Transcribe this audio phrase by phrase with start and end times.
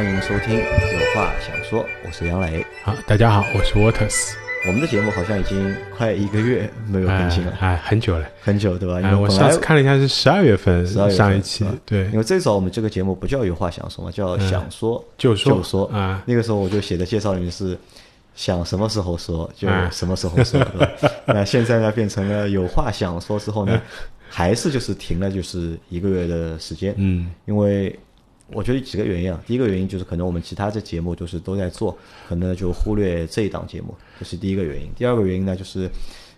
[0.00, 2.64] 欢迎收听《有话想说》，我是杨磊。
[2.82, 4.32] 好，大家好，我是 Waters。
[4.66, 8.98] 我们的节目好像已经快一个月没有更新了，哎，很久了，很久对吧？
[8.98, 12.06] 因为，我上次看了一下是十二月份12月份上一期，对。
[12.06, 15.86] 因，为最早我们这个节目不叫有话想说嘛，叫想说就说就说。
[15.88, 16.22] 啊。
[16.24, 17.76] 那个时候我就写的介绍里面是
[18.34, 19.90] 想什么时候说就啊。
[19.92, 20.88] 什么时候说，对吧？
[21.28, 23.78] 那现在呢变成了有话想说之后呢，
[24.30, 27.30] 还是就是停了就是一个月的时间，嗯。
[27.44, 27.94] 因为
[28.52, 31.96] 我觉得几个原因啊，第一个原因就是可能我们其他的节目就是都在做，
[32.28, 34.90] 可能就忽略这一档节目，这是第一个原因。
[34.96, 35.88] 第二个原因呢，就是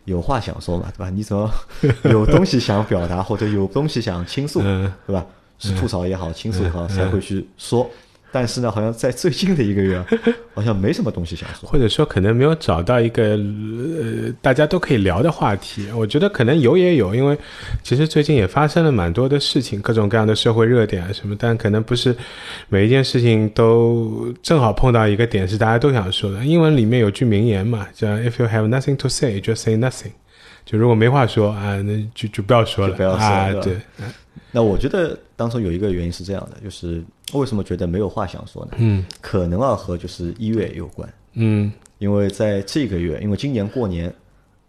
[0.05, 1.11] 有话想说嘛，对吧？
[1.11, 1.51] 你怎么
[2.11, 5.27] 有东西想表达，或者有东西想倾诉，嗯对吧？
[5.59, 7.89] 是吐槽也好，倾诉也好，才会去说。
[8.33, 10.07] 但是呢，好像在最近的一个月啊，
[10.55, 11.69] 好像没什么东西想说。
[11.69, 15.87] 或者说可能没有找到一个呃大家都可以聊的话题。
[15.95, 17.37] 我觉得可能有也有，因为
[17.83, 22.17] 其实最近也发生了蛮多的事情，各种各样的社会热点啊什么，但可能不是
[22.69, 26.43] 每一件事情都正好碰到一个点是大家都想说的。
[26.45, 30.13] 英文里面有句名言嘛，叫 "If you have nothing to say, just say nothing"。
[30.65, 34.07] 就如果没话说啊，那就就不要说了，就不要说啊，对对，
[34.51, 37.03] 那我觉得当中有一个原因是这样的，就是
[37.33, 38.73] 为什么觉得没有话想说呢？
[38.79, 41.09] 嗯可能啊和就是一月有关。
[41.35, 44.13] 嗯因为在这个月，因为今年过年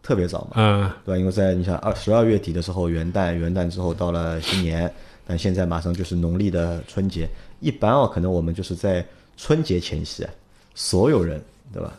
[0.02, 1.18] 特别早嘛，嗯对吧？
[1.18, 4.92] 因为在你想二十二月底的时候元旦，元旦之后到了新年，
[5.26, 7.28] 但现在马上就是农历的春节。
[7.60, 10.30] 一般啊，可能我们就是在春节前夕啊，
[10.76, 11.42] 所有人
[11.74, 11.94] 对吧，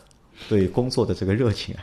[0.49, 1.81] 对工作的这个热情啊，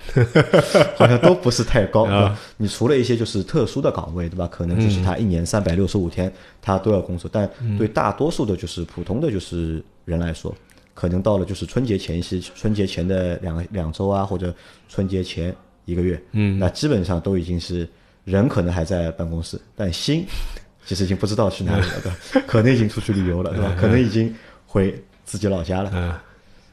[0.96, 2.38] 好像都不是太高，啊？
[2.56, 4.46] 你除了一些就是特殊的岗位，对吧？
[4.50, 10.54] 可能就是他一年三百六十五天他都要工作，但对大多数的就是普通的就是人来说，
[10.94, 14.54] 可能到了就是春节前夕，春节前的两两周啊，或者
[14.88, 17.88] 春节前一个月，嗯那基本上都已经是
[18.24, 20.24] 人可能还在办公室，但心
[20.86, 22.16] 其实已经不知道去哪里了，对吧？
[22.46, 23.74] 可能已经出去旅游了，对吧？
[23.80, 24.34] 可能已经
[24.66, 24.94] 回
[25.24, 25.90] 自己老家了。
[25.90, 26.22] 啊。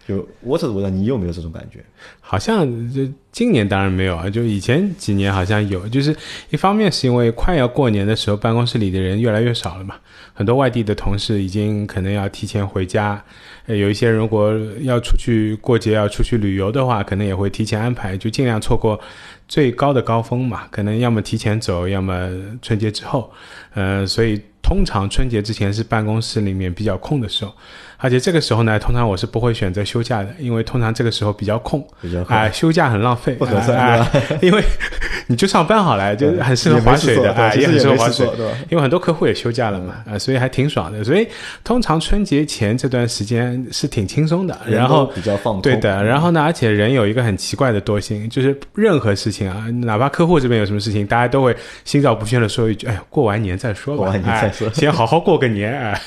[0.09, 1.86] 就我怎么知道你有没有这种感觉？
[2.20, 6.16] 好像就今年当然没有啊，就以前几年好像有，就是
[6.50, 9.94] 一方面是因为快要过年的时候，办公室里的人越来越少了嘛，
[10.34, 13.24] 很多外地的同事已经可能要提前回家，
[13.68, 19.00] 有一些如果要出去过节要出去旅游的话，可能也会提前安排，就尽量错过
[19.47, 22.28] 最高的高峰嘛，可能要么提前走，要么
[22.64, 23.31] 春节之后，
[23.76, 27.53] 呃，所以通常春节之前是办公室里面比较空的时候。
[28.02, 34.10] 而且这个时候呢，通常我是不会选择休假的，因为通常这个时候比较空，比较啊、休假很浪费，不合算啊、
[34.42, 34.64] 因为
[35.28, 38.26] 你就上班好了，就很适合划水的啊、也很适合划水
[38.70, 41.04] 因为很多客户也休假了嘛，啊、所以还挺爽的。
[41.04, 41.28] 所以
[41.64, 56.02] 通常春节前这段时间是挺轻松的，然后比较放空对的，然后呢，而且人有一个很奇怪的多心，就是任何事情啊，哪怕客户这边有什么事情，大家都会心照不宣的说一句：“哎，过完年再说吧，过完年再说哎先好好过个年。”哎，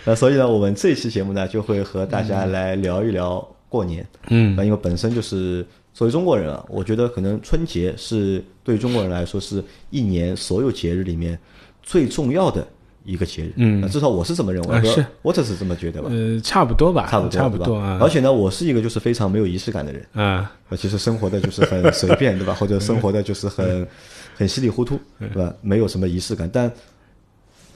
[0.06, 4.06] 那所以呢，我们这一期节目呢，就会和大家来聊一聊过年。
[4.28, 11.38] 嗯那因为本身就是作为中国人啊，我觉得可能春节是对中国人来说是一年所有节日里面
[11.82, 12.66] 最重要的
[13.04, 13.52] 一个节日。
[13.56, 17.98] 嗯至少我是这么认为，啊是我只是这么觉得吧，呃，差不多吧，差不多，差不多啊。
[18.00, 20.06] 而且呢，我是一个就是非常没有仪式感的人。
[20.12, 22.54] 啊，呃，其实生活的就是很随便，对吧？
[22.54, 23.86] 或者生活的就是很
[24.36, 25.52] 很稀里糊涂，对吧？
[25.60, 26.70] 没有什么仪式感，但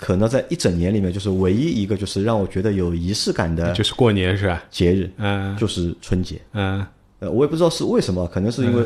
[0.05, 4.63] 可能在一整年里面，就是唯一一个就是让我觉得有仪式感的就是过年是吧？
[4.71, 6.39] 节日，嗯就是春节。
[6.53, 6.85] 嗯
[7.21, 8.85] 呃，我也不知道是为什么，可能是因为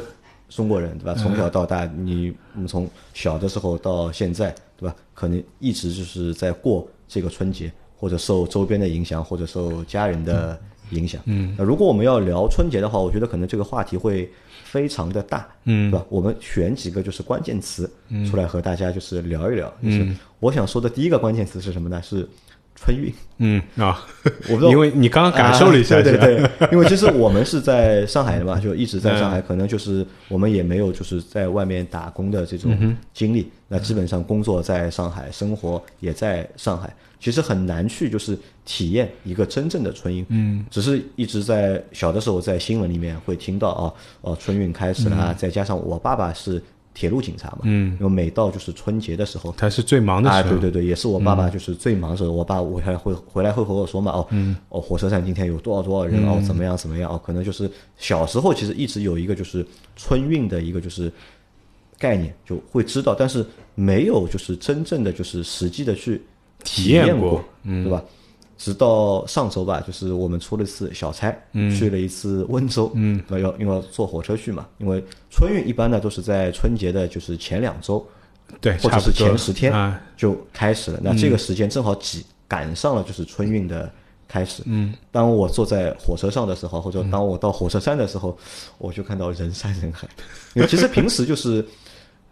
[0.49, 1.15] 中国人，对吧？
[1.15, 4.95] 从小到大，你我们从小的时候到现在，对吧？
[5.13, 10.57] 可能一直就是在过这个春节，或者受周边的影响，或者受家人的
[10.91, 11.21] 影响。
[11.27, 14.31] 嗯，那如果我们要聊春节的话，我觉得可能这个话题会
[14.65, 16.05] 非常的大，嗯对吧？
[16.09, 17.91] 我们选几个就是关键词
[18.31, 19.73] 出来和大家就是聊一聊。
[19.83, 20.07] 就是
[20.41, 22.01] 我想说的第一个关键词是什么呢？
[22.03, 22.29] 是
[22.75, 23.13] 春运。
[23.39, 24.05] 嗯啊，
[24.49, 43.93] 我不知道因为你刚刚感受了一下，啊对对对，因为其实我们是在上海的嘛，就一直在上海，可能就是我们也没有就是在外面打工的这种经历，那基本上工作在上海，生活也在上海，其实很难去就是体验一个真正的春运，嗯，只是一直在小的时候在新闻里面会听到啊，
[44.23, 46.63] 哦，春运开始了啊，再加上我爸爸是
[46.95, 54.27] 铁路警察嘛，嗯，因为每到就是春节的时候，他是最忙的啊，时候，对对对，也是我爸爸就是最忙的时候，我爸我还会回来会和我说嘛，哦，
[54.71, 61.13] 哦，火车站今天有多少多少人，哦，怎么样怎么样，哦，可能就是小时候其实一直有一个就是春运的一个就是
[61.99, 66.23] 概念，就会知道，但是没有就是真正的就是实际的去
[66.65, 67.85] 体验验过嗯。
[67.85, 68.03] 对吧？
[68.57, 71.71] 直到上周吧，就是我们出了一次小差，嗯。
[71.73, 75.01] 去了一次温州，嗯，要因为要坐火车去嘛，因为
[75.31, 78.05] 春运一般呢都是在春节的就是前两周，
[78.61, 80.99] 对，或者是前十天啊，就开始了。
[81.01, 83.89] 那这个时间正好挤赶上了就是春运的
[84.27, 84.65] 开始。
[84.67, 88.37] 嗯，当我坐在火车上的时候，或者当我到火车站的时候，
[88.79, 90.09] 我就看到人山人海。
[90.55, 91.65] 因为其实平时就是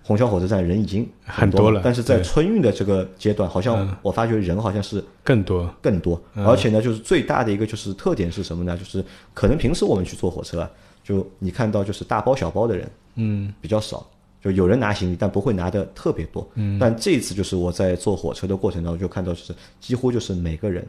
[0.06, 3.96] 虹桥火车站人已经很多了但是在春运的这个阶段，好像嗯。
[4.02, 6.46] 我发觉人好像是更多，更多，嗯。
[6.46, 8.78] 而且呢，就是最大的一个就是特点是什么呢？
[8.78, 9.04] 就是
[9.34, 10.70] 可能平时我们去坐火车啊，
[11.02, 13.52] 就你看到就是大包小包的人嗯。
[13.60, 14.06] 比较少，
[14.40, 16.48] 就有人拿行李，但不会拿的特别多。
[16.54, 20.86] 嗯，但这一次就是我在坐火车的过程当中，就看到就是几乎就是每个人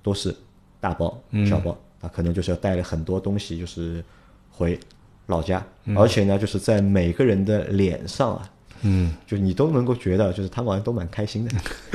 [0.00, 0.32] 都是
[0.78, 1.44] 大包嗯。
[1.44, 4.04] 小包，啊可能就是要带了很多东西，就是
[4.48, 4.78] 回
[5.26, 5.98] 老家，嗯。
[5.98, 8.48] 而且呢，就是在每个人的脸上啊，
[8.82, 9.12] 嗯。
[9.26, 11.52] 就你都能够觉得，就是他们好像都蛮开心的，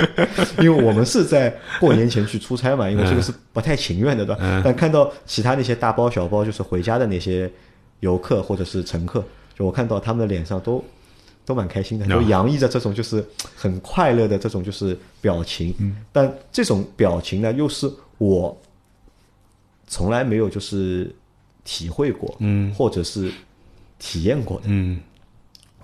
[0.64, 4.62] 因为我们是在过年前去出差嘛，因为这个是不太情愿的，对吧？
[4.64, 7.52] 但看到其他那些大包小包，就是回家的那些
[8.00, 9.24] 游客或者是乘客，
[9.58, 10.84] 就我看到他们的脸上都
[11.46, 13.24] 都蛮开心的，就洋溢着这种就是
[13.56, 15.74] 很快乐的这种就是表情。
[16.12, 18.58] 但这种表情呢，又是我
[19.88, 21.14] 从来没有就是
[21.64, 22.74] 体会过，嗯。
[22.74, 23.32] 或者是
[24.00, 24.64] 体验过的。
[24.68, 25.00] 嗯，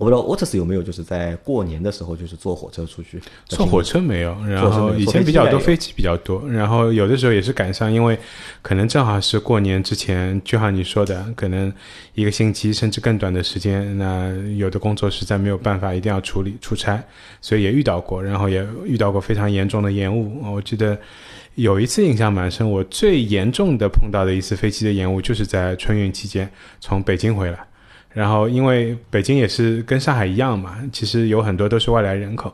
[0.02, 8.18] 我不知道 Otis 有没有就是在过年的时候就是坐火车出去，坐火车没有，然后以前比较多飞机比较多，然后有的时候也是赶上，因为
[8.64, 11.72] 可能正好是过年之前，就像你说的，可能
[12.16, 17.00] 一个星期甚至更短的时间，那有的工作实在没有办法，一定要处理出差，
[17.40, 20.42] 所以也遇到过，然后也遇到过非常严重的延误。
[20.52, 20.98] 我记得
[21.54, 26.50] 有一次印象蛮深，我最严重的碰到的一次飞机的延误，就是在春运期间
[26.80, 27.60] 从北京回来。
[28.14, 32.54] 然后，因为北京也是跟上海一样嘛，其实有很多都是外来人口。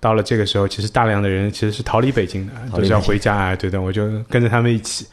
[0.00, 5.06] 到了这个时候，其实大量的人其实是逃离北京的，都是要回家啊，对的，我就跟着他们一起。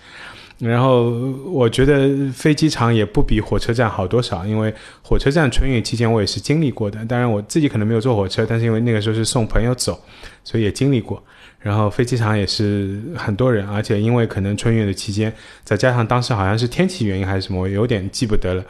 [0.60, 1.10] 然后
[1.46, 7.04] 我觉得飞机场也不比火车站好多少，因为火车站春运期间我也是经历过的。
[7.06, 10.00] 当然我自己可能没有坐火车，但是因为那个时候是送朋友走，
[10.44, 11.22] 所以也经历过。
[11.60, 15.34] 然后飞机场也是很多人，而且因为可能春运的期间，
[15.64, 18.64] 再加上当时好像是天气原因还是什么，我有点记不得了。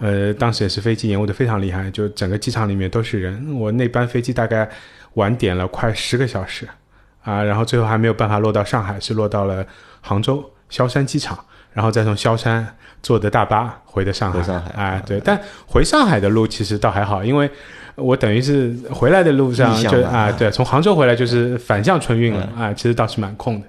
[0.00, 3.54] 呃，当时也是飞机延误的非常厉害，就整个机场里面都是人。
[3.54, 4.68] 我那班飞机大概
[5.14, 6.66] 晚点了快十个小时
[7.22, 9.64] 啊，然后最后还没有办法落到上海，是落到了
[10.00, 11.38] 杭州萧山机场，
[11.72, 12.66] 然后再从萧山
[13.02, 14.38] 坐的大巴回的上海。
[14.38, 17.50] 回上海啊，对，但回上海的路其实倒还好，因为
[17.96, 23.66] 我等于是回来的路上就啊，对，从杭州回来就是反向春运了嗯啊，其实倒是蛮空的。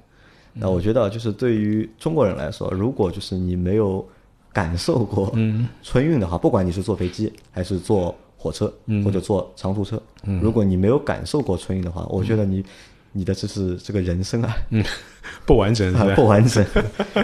[0.53, 4.07] 那我觉得就是对于中国人来说，如果就是你没有
[4.53, 5.67] 感受过嗯。
[5.81, 9.03] 春运的话，不管你是坐飞机还是坐火车、嗯。
[9.03, 10.01] 或者坐长途车，
[10.41, 12.63] 如果你没有感受过春运的话，我觉得你
[13.11, 14.53] 你的这是这个人生啊，
[15.45, 15.93] 不完整？
[16.15, 16.65] 不完整，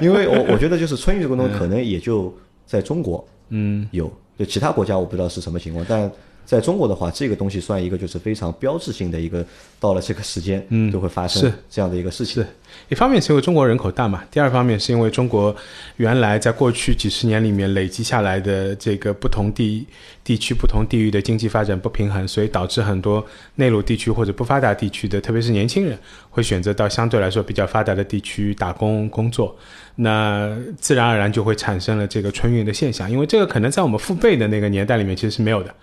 [0.01, 2.33] 因为我我觉得就是春运这个东西可能也就
[2.65, 3.87] 在中国嗯。
[3.91, 6.11] 有，就其他国家我不知道是什么情况，但
[6.47, 9.45] 在中国的话，这个东西算一个就是非常标志性的一个，
[9.81, 12.41] 到了这个时间，嗯就会发生这样的一个事情。
[12.41, 12.49] 是
[12.87, 15.53] 一方面是因为中国人口大嘛，第二方面是因为中国
[15.97, 19.85] 原来在过去几十年里面累积下来的这个不同地
[20.23, 25.99] 地区、不同地域的经济发展不平衡，所以导致很多内陆地区或者不发达地区的，特别是年轻人
[26.29, 29.53] 会选择到相对来说比较发达的地区打工工作，
[29.95, 35.75] 那自然而然就会产生了这个春运的现象，因为这个可能在我们父辈的那个年代里面其实是没有的。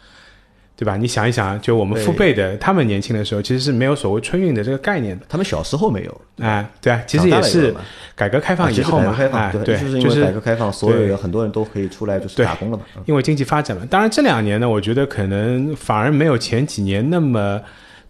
[0.76, 0.96] 对吧？
[0.96, 5.24] 你想一想，就我们父辈的，他们年轻的时候其实是没有所谓春运的这个概念的。
[5.28, 7.72] 他们小时候没有，哎，对啊，其实也是
[8.16, 12.82] 改革开放以后嘛，改革开放，哎，对，就是因为改革开放，所有对人很多人都可以出来就是打工了嘛。
[12.96, 13.86] 嗯因为经济发展嘛。
[13.88, 17.60] 当然这两年呢，我觉得可能反而没有前几年那么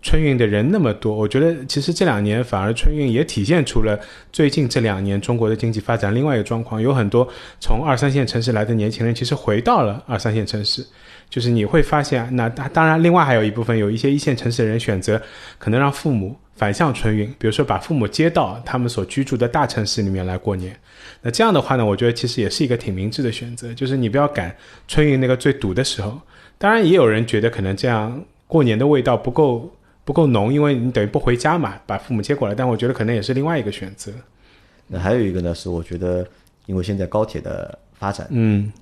[0.01, 1.15] 春运的人那么多。
[1.15, 3.99] 我觉得其实这两年反而春运也体现出了
[4.33, 7.29] 最近这两年中国的经济发展另外一个状况，有很多
[7.61, 10.87] 从二三线城市来的年轻人其实回到了二三线城市。
[11.35, 15.21] 就是你会发现，那当然，另外还有一部分有一些一线城市的人选择
[15.59, 20.79] 可能让父母反向春运，比如说把父母接到他们所居住的大城市里面来过年。
[21.23, 24.55] 那这样的话呢，我觉得其实也是一个挺明智的选择，就是你不要赶
[24.87, 26.21] 春运那个最堵的时候。
[26.57, 29.69] 当然，也有人觉得可能这样过年的味道不够
[30.05, 32.55] 不够浓，因为你等于不回家嘛，把父母接过来。
[32.55, 34.13] 但我觉得可能也是另外一个选择。
[34.87, 36.25] 那还有一个呢，是我觉得，
[36.67, 38.73] 因为现在高铁的发展，嗯，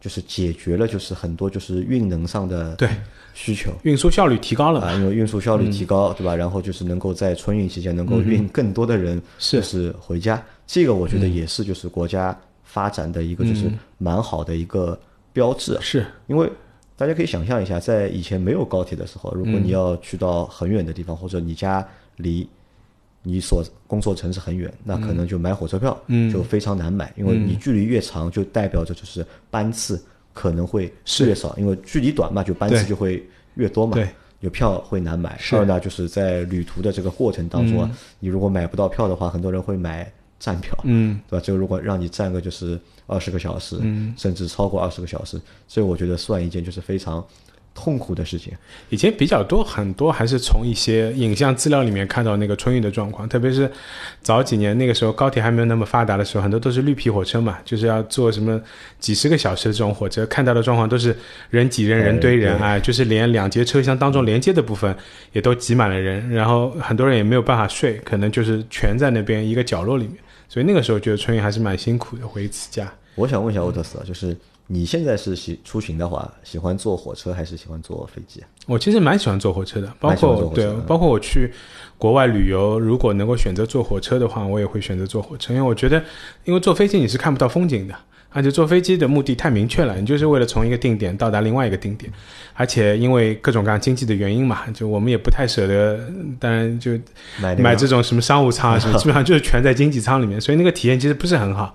[0.00, 2.88] 就是解决了就是很多就是运能上的对，
[3.34, 3.72] 需求。
[3.82, 4.80] 运输效率提高了。
[4.80, 6.34] 啊，因为运输效率提高，对吧？
[6.34, 14.98] 然后就是能够在春运期间能够运更多的人是就是回家，这个我觉得也是就是国家发展的一个就是蛮好的一个
[15.32, 15.74] 标志。
[15.74, 16.50] 啊是，因为
[16.96, 21.86] 大家可以想象一下，在以前没有高铁的时候，如果你要去到很远的地方，或者你家
[22.16, 22.48] 离
[23.22, 33.22] 你所工作城市很远，那可能就买火车票嗯就非常难买，因为你距离越长，就代表着就是班次可能会是越少，因为距离短嘛，就班次就会
[33.56, 33.94] 越多嘛。
[33.94, 34.08] 对，
[34.40, 35.38] 有票会难买。
[35.52, 41.44] 二呢，就是在旅途的这个过程当中啊，你如果买不到票的话，很多人会买站票，嗯对吧？
[41.44, 47.24] 这个如果让你站个就是二十个小时，嗯，甚至超过二十个小时，所以我觉得算一件就是非常
[47.78, 48.52] 痛苦的事情。
[48.88, 53.70] 以前比较多，很多还是从一些影像资料里面看到那个春运的状况，特别是
[54.20, 58.60] 早几年那个时候高铁还没有那么发达的时候，很多都是绿皮火车嘛，就是要坐什么
[58.98, 61.16] 几十个小时的这种火车，看到的状况都是
[61.50, 64.92] 人挤人、人堆人，啊哎，就是连两节车厢当中连接的部分
[65.32, 70.16] 也都挤满了人，然后很多人也没有办法睡，可能就是全在那边一个角落里面，
[70.48, 72.92] 所以那个时候觉得春运还是蛮辛苦的，回一次家。
[73.14, 74.36] 我想问一下欧特斯啊，就是
[74.70, 78.46] 你现在是喜出行的话，喜欢坐火车还是喜欢坐飞机啊？
[78.66, 81.50] 我其实蛮喜欢坐火车的，包括对包括我去
[81.96, 86.04] 国外旅游，如果能够选择坐火车的话，我也会选择坐火车，因为我觉得，
[86.44, 87.94] 因为坐飞机你是看不到风景的，
[88.28, 92.12] 而且坐飞机的目的太明确了，你就是为了从一个定点到达另外一个定点，
[92.52, 95.98] 而且因为各种各样经济的原因嘛，就我们也不太舍得，
[96.38, 96.92] 当然就
[97.40, 101.74] 买买这种什么商务舱啊什么，基本上就是全在经济舱里面，所以那个体验其实不是很好。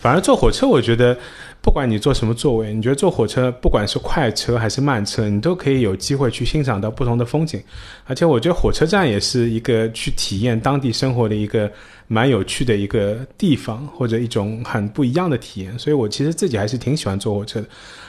[0.00, 1.16] 反而坐火车，我觉得
[1.62, 7.62] 不管你坐什么座位，你觉得坐火车不管是快车还是慢车，你都可以有机会去欣赏到不同的风景。
[8.04, 11.70] 而且我觉得火车站也是一个去体验当地生活的一个
[12.08, 15.78] 蛮有趣的一个地方，或者一种很不一样的体验。
[15.78, 17.68] 所以我其实自己还是挺喜欢坐火车的。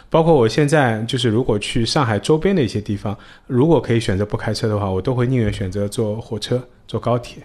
[0.09, 7.43] 包括我现在就是，如果去上海周边的一些地方，如果可以选择不开车的话，我都会宁愿选择坐火车、坐高铁。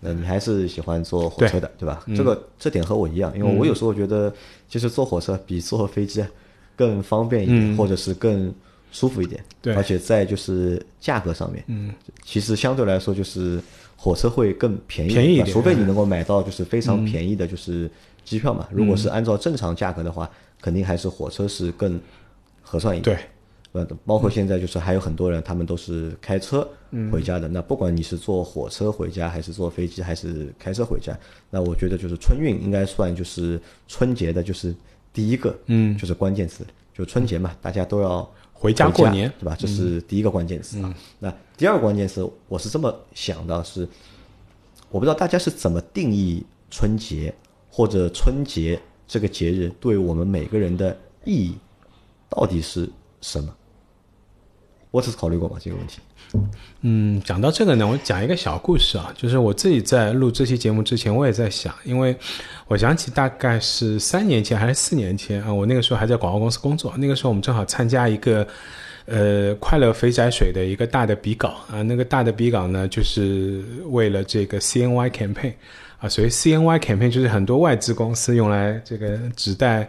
[0.00, 2.02] 那你还是喜欢坐火车的，对吧？
[2.06, 2.16] 嗯。
[2.16, 4.32] 这个这点和我一样，因为我有时候觉得，
[4.68, 6.24] 其实坐火车比坐飞机
[6.74, 7.76] 更方便一点，嗯。
[7.76, 8.52] 或者是更
[8.90, 9.44] 舒服一点。
[9.60, 9.74] 对。
[9.74, 11.92] 而且在就是价格上面，嗯，
[12.24, 13.60] 其实相对来说就是
[13.96, 17.90] 火车会更便宜，便宜一点除非你能够买到就是非常便宜的，就是
[18.24, 18.66] 机票嘛。
[18.72, 20.28] 如果是按照正常价格的话，
[20.60, 22.00] 肯定还是火车是更
[22.62, 23.16] 合算一点。
[23.16, 23.24] 对，
[23.72, 26.66] 呃，包括现在就是还有很多人，他们都是开车
[27.12, 27.46] 回家的。
[27.46, 31.16] 那不管你是坐火车回家，还是坐飞机，还是开车回家，
[31.50, 34.74] 那我觉得就是春运应该算就是春节的，就是
[35.12, 39.54] 第一个，嗯，就是关键词，就春节嘛，大家都要回家过年，对吧？
[39.56, 40.92] 这是第一个关键词啊。
[41.20, 43.86] 那第二个关键词，我是这么想的，是
[44.90, 47.32] 我不知道大家是怎么定义春节
[47.70, 51.56] 或者春节这个节日对我们每个人的意义
[52.28, 53.54] 到底是什么？
[54.90, 56.00] 我只是考虑过吗这个问题？
[56.82, 62.16] 嗯，讲到这个呢，我讲一个小故事啊，就是我自己在录这期节目之前，我也在想，因为
[62.68, 68.46] 我想起大概是三年前还是四年前啊，我那个时候还在广告公司工作，那个时候我们正好参加一个
[69.06, 75.54] 呃快乐肥宅水的一个大的比稿啊，那个大的比稿呢，就是为了这个 CNY campaign
[75.98, 79.88] 啊，所以 CNY campaign 就是很多外资公司用来这个指代。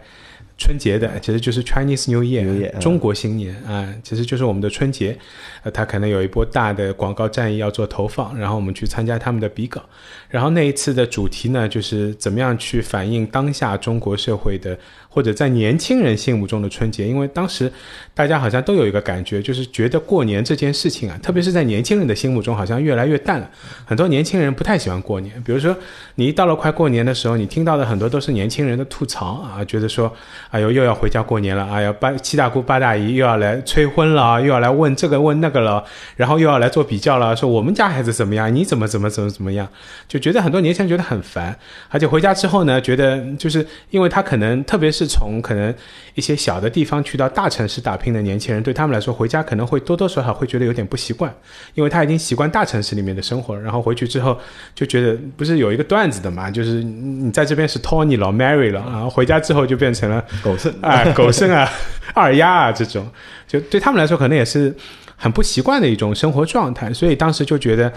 [0.62, 5.18] 春节的其实就是 Chinese New Year，, New Year，嗯中国新年啊、其实就是我们的春节。
[5.64, 9.82] 呃，他可能有一波大的广告战役要做投放，然后我们去参加他们的比稿。
[10.28, 14.78] 然后那一次的主题呢，就是怎么样去反映当下中国社会的，
[15.12, 17.06] 或者在年轻人心目中的春节。
[17.06, 17.70] 因为当时
[18.14, 23.50] 大家好像都有一个感觉，就是觉得过年这件事情啊，特别是在年轻人的心目中，好像越来越淡了。
[23.84, 25.76] 很多年轻人不太喜欢过年，比如说
[26.14, 30.10] 你一到了快过年的时候，你听到的很多都是年轻人的吐槽啊，觉得说，
[30.50, 35.84] 哎呦又要回家过年了，哎呀八七大姑八大姨又要来催婚了，又要来问这个问那个了，
[36.16, 39.68] 然后又要来做比较了，说我们家孩子怎么样，你怎么怎么怎么怎么样，
[40.08, 41.56] 就觉得很多年轻人觉得很烦，
[41.88, 45.74] 而且回家之后呢，觉得就是因为他可能特别是从可能
[46.14, 51.34] 一些小的地方去到大城市打拼的年轻人，对他们来说回家可能会多多少少会觉得有点不习惯，
[51.74, 54.38] 因为他已经习惯大城市里面的生活了，然后回去之后
[54.74, 61.68] 就觉得不是有一个段子的嘛，就是你在这边是 Tony 了 Mary 了，然后回家之后就变成了狗剩啊狗剩啊
[62.14, 63.06] 二丫啊这种，
[63.46, 64.74] 就对他们来说可能也是
[65.16, 67.92] 很不习惯的一种生活状态，所以当时就觉得。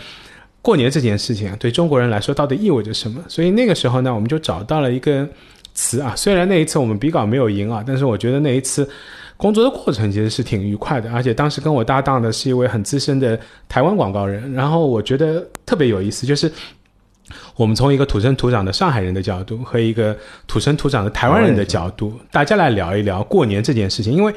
[0.61, 3.23] 过年这件事情啊，对中国人来说到底意味着什么？
[3.27, 5.29] 所以那个时候呢，我们就找到了一个
[5.75, 6.15] 词啊。
[6.15, 8.89] 虽然那一次我们比稿没有赢啊，但是我觉得那一次
[9.37, 11.11] 工作的过程其实是挺愉快的。
[11.11, 13.39] 而且当时跟我搭档的是一位很资深的
[13.69, 16.51] 台湾广告人，然后我觉得特别有意思，就是
[17.55, 20.17] 我们从一个土生土长的上海人的角度和一个
[20.47, 24.33] 土生土长的台湾人的角度，大家来聊一聊过年这件事情，因为。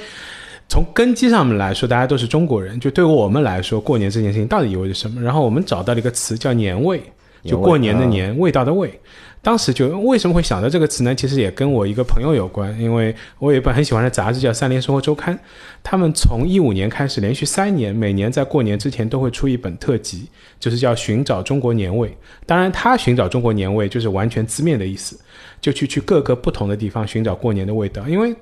[0.71, 2.79] 从根基上面来说，大家都是中国人。
[2.79, 5.19] 就对于我们来说，过年这件事情到底意味着什么？
[5.19, 7.01] 然后我们找到了一个词叫“年味”，
[7.43, 9.01] 就过年的年，味道的味。
[9.41, 11.15] 当时就为什么会想到这个词呢？
[11.15, 15.35] 其实也跟我一个朋友有关，因为我有一本很喜欢的杂志叫《三联生活周刊》，
[15.83, 20.29] 他们从一五年开始，连续三年，每年在过年之前都会出一本特辑，
[20.59, 22.09] 就是叫《寻找中国年味》。
[22.47, 25.19] 当然，他寻找中国年味就是完全字面的意思，
[25.61, 28.07] 就去去各个不同的地方寻找过年的味道。
[28.09, 28.35] 因为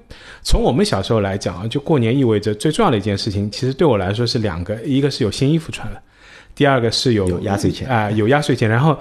[0.43, 6.01] 从我们小时候来讲啊，就过年意味着最重要的一件事情，其实对我来说是两个，一个是有新衣服穿了。
[6.55, 8.99] 第二个是有有压岁钱啊、有压岁钱，然后。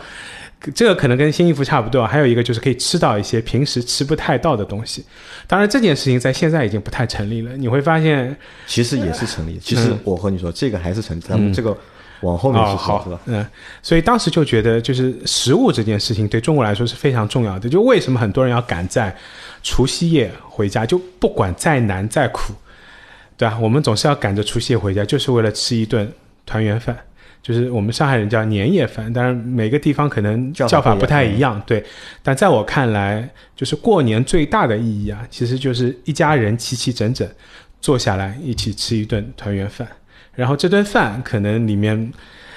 [0.74, 5.06] 这个可能跟新衣服差不多，还有一个就是可以吃到一些平时吃不太到的东西。
[5.48, 7.56] 当然，这件事情在现在已经不太成立了。
[7.56, 8.36] 你会发现，
[8.66, 9.60] 其实也是成立的。
[9.60, 11.78] 其实我和你说，这个还是成立，咱们这个
[12.22, 13.20] 往后面去说，哦好是吧？
[13.26, 13.46] 嗯，
[13.84, 17.70] 所以当时就觉得，就是食物这件事情对中国来说是非常重要的。
[17.70, 19.16] 就为什么很多人要赶在
[19.62, 22.54] 除夕夜回家，就不管再难再苦，
[23.38, 23.60] 对吧？
[23.62, 26.12] 我们总是要赶着除夕夜回家，就是为了吃一顿
[26.44, 26.98] 团圆饭。
[27.46, 31.84] 就是我们上海人叫年夜饭，当然每个地方可能叫法不太一样，对。
[32.24, 37.30] 但在我看来，就是过年最大的意义啊，其实就是一家人齐齐整整
[37.80, 39.88] 坐下来一起吃一顿团圆饭，
[40.34, 42.12] 然后这顿饭可能里面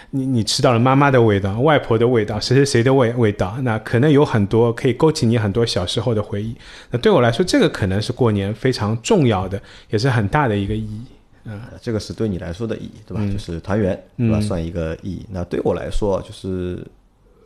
[0.09, 6.57] 你你吃到了妈妈的味道、外婆的味道、谁谁谁的味味道，那可能有很多可以勾起你很多小时候的回忆。
[6.91, 11.03] 那对我来说，这个可能是过年非常重要的，也是很大的一个意义。
[11.45, 13.33] 呃这个是对你来说的意义，对嗯吧？
[13.33, 14.41] 就是团圆，对吧？
[14.41, 15.25] 算一个意义。
[15.31, 16.85] 那对我来说，就是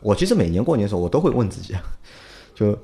[0.00, 1.82] 我其实每年过年的时候，我都会问自己，啊，
[2.54, 2.78] 就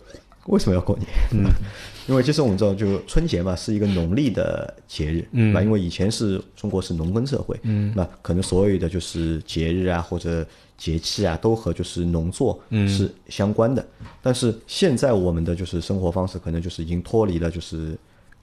[0.46, 1.08] 为什么要过年？
[1.32, 1.50] 嗯，
[2.08, 5.60] 因为其实我们知道，就春节嘛，是一个农历的节日，嗯，吧？
[5.60, 10.46] 因为以前是中国是农耕社会，嗯，那可能所有的就是节日啊或者
[10.78, 13.84] 节气啊，都和就是农作是相关的。
[14.22, 17.98] 但是现在我们的就是生活方式，可能就是已经脱离了就是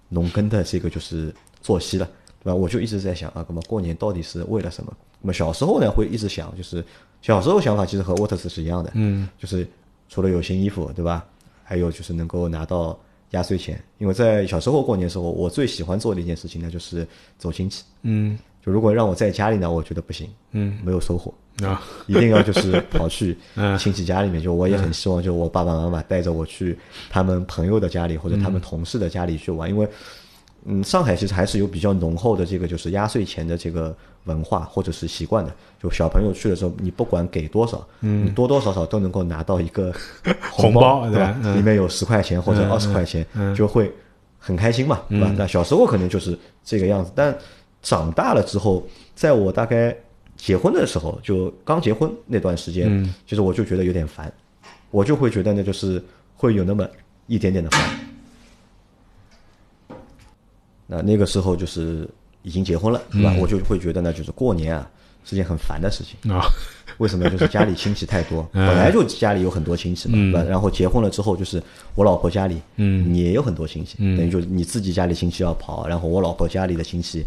[0.10, 2.08] 农耕的这个就是作息了，
[2.46, 2.56] 对吧？
[2.56, 4.94] 我就一直在想啊，那么过年到底是为了什么？
[5.20, 6.86] 那么小时候呢，会一直想，就是
[7.24, 9.68] 小时候想法其实和沃特斯是一样的，嗯，就是
[10.08, 11.26] 除了有新衣服，对吧？
[11.64, 12.96] 还有就是能够拿到
[13.32, 17.08] 压岁钱，因为在小时候过年的时候，我最喜欢做的一件事情呢，就是
[17.40, 17.84] 走亲戚。
[18.04, 21.34] 嗯就如果让我在家里呢，我觉得不行，嗯没有收获，
[21.64, 24.42] 啊一定要就是跑去 嗯亲戚家里面。
[24.42, 26.78] 就我也很希望，就我爸爸妈妈带着我去
[27.10, 29.88] 他们朋友的家里或者他们同事的家里去玩，因为
[30.66, 35.54] 嗯，上海其实还是有比较浓厚的这个就是压岁钱的这个文化或者是习惯的。
[35.82, 39.94] 就小朋友去的时候，你不管给多少，嗯，你多多少少都能够拿到一个
[40.52, 41.36] 红包，包对吧？
[41.44, 43.26] 嗯里面有十块钱或者嗯二十块钱，
[43.56, 43.92] 就会
[44.40, 45.32] 很开心嘛，对吧？
[45.38, 47.36] 那小时候可能就是这个样子，但
[47.84, 49.96] 长大了之后，在我大概
[50.36, 54.34] 结婚的时候，就刚结婚那段时间，其实我就觉得有点烦，
[54.90, 56.04] 我就会觉得呢，就是
[56.36, 56.88] 会有那么
[57.28, 57.82] 一点点的烦。
[60.88, 62.08] 那那个时候就是
[62.44, 63.36] 已经结婚了，是吧？
[63.40, 64.90] 我就会觉得呢，就是过年啊
[65.24, 66.32] 是件很烦的事情。
[66.32, 66.46] 啊
[67.00, 67.30] 为什么？
[67.30, 70.50] 就是家里亲戚太多， 本来就家里有很多亲戚嘛，对吧？
[70.50, 71.62] 然后结婚了之后，就是
[71.96, 72.62] 我老婆家里，
[73.14, 77.26] 也有很多亲戚，等于就是你自己家里亲戚要跑，然后我老婆家里的亲戚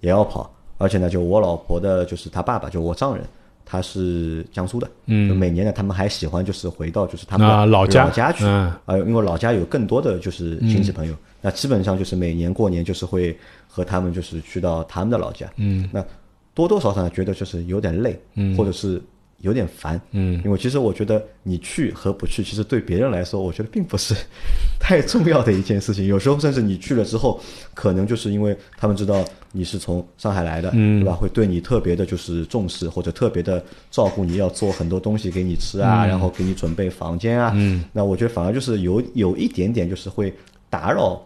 [0.00, 3.24] 也要跑，而且呢，就我老婆的，就是她爸爸，就我丈人，
[3.64, 8.04] 他是江苏的，嗯，每年呢，他们还喜欢就是回到就是他们老家。
[8.04, 8.72] 老家去，嗯。
[8.84, 16.04] 啊，因为老家有更多的就是亲戚朋友，那基本上就是每年过年就是会和他们就是去到他们的老家，嗯，那
[16.52, 19.02] 多多少少觉得就是有点累，嗯，或者是
[19.44, 24.14] 有点烦，嗯，因为其实我觉得你去和不去，其实对别人来说，我觉得并不是
[24.80, 26.06] 太重要的一件事情。
[26.06, 27.38] 有时候甚至你去了之后，
[27.74, 31.14] 可能就是因为他们知道你是从上海来的，嗯，对吧？
[31.14, 40.32] 会对你特别的就是重视，或者特别的照顾你，要做很多东西给你吃啊，然后给你准备房间啊，嗯，那我觉得反而就是有有一点点就是会
[40.70, 41.22] 打扰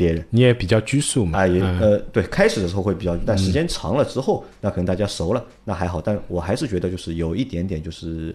[0.00, 0.24] 别人。
[0.30, 6.00] 你也比较拘束嘛，啊，也嗯呃，对，开始的时候会比较，但时间长了之后，那可能大家熟了，那还好。
[6.00, 8.34] 但我还是觉得就是有一点点就是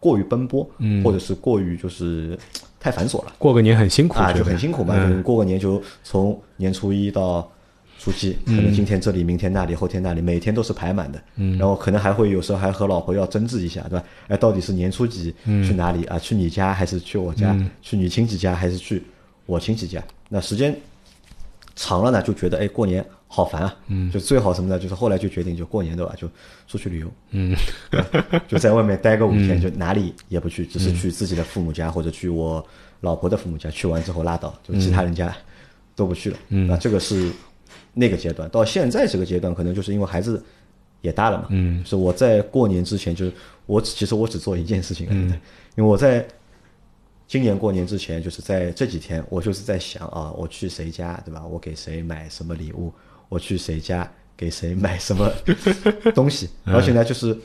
[0.00, 2.36] 过于奔波，嗯或者是过于就是
[2.80, 4.96] 太繁琐了过个年很辛苦，啊，就很辛苦嘛。
[4.96, 7.48] 就是过个年就从年初一到
[7.98, 11.18] 初七，可能今天这里，明天那里，后天那里，每天都是排满的。
[11.36, 14.04] 嗯，然后可能还会有时候还和老婆要争执一下，对吧？
[14.28, 16.18] 哎，到底是年初几去哪里啊？
[16.18, 17.56] 去你家还是去我家？
[17.80, 19.02] 去你亲戚家还是去
[19.46, 20.02] 我亲戚家？
[20.28, 20.76] 那时间
[21.76, 23.76] 长了呢，就觉得哎，过年好烦啊。
[23.88, 24.78] 嗯，就最好什么呢？
[24.78, 26.14] 就是后来就决定，就过年对吧？
[26.16, 26.26] 就
[26.66, 27.12] 出去旅游。
[27.30, 27.54] 嗯，
[28.48, 32.66] 就在外面待个五天，就哪里也不去，只是去自己的父母家或者去我
[33.02, 33.70] 老婆的父母家。
[33.70, 35.34] 去完之后拉倒，就其他人家
[35.94, 36.38] 都不去了。
[36.48, 37.30] 嗯，那这个是
[37.92, 38.48] 那个阶段。
[38.48, 40.42] 到现在这个阶段，可能就是因为孩子
[41.02, 41.46] 也大了嘛。
[41.50, 43.32] 嗯，是我在过年之前，就是
[43.66, 45.28] 我只其实我只做一件事情，嗯，
[45.76, 46.26] 因为我在。
[47.28, 51.44] 今年过年之前，就是在这几天，我就是在想啊，我去谁家，对吧？
[51.44, 52.92] 我给谁买什么礼物？
[53.28, 55.32] 我去谁家给谁买什么
[56.14, 56.48] 东西？
[56.64, 57.36] 而且呢，就是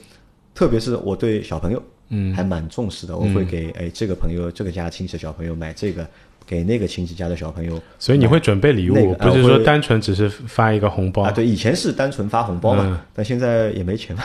[0.54, 3.18] 特别是我对小朋友，嗯，还蛮重视的。
[3.18, 6.08] 我会给哎这个朋友这个家亲戚小朋友买这个，
[6.46, 7.80] 给那个亲戚家的小朋友。
[8.00, 14.24] 所以你会准备礼物，那个不是说单纯只是发一个红包啊，对，以前是单纯发红包嘛，嗯但现在也没钱嘛，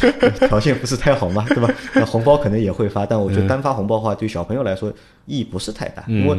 [0.48, 1.72] 条件不是太好嘛，对吧？
[1.94, 4.92] 那红包可能也会发，但我觉得单发红包的话，对小朋友来说
[5.26, 6.36] 意义不是太大，因为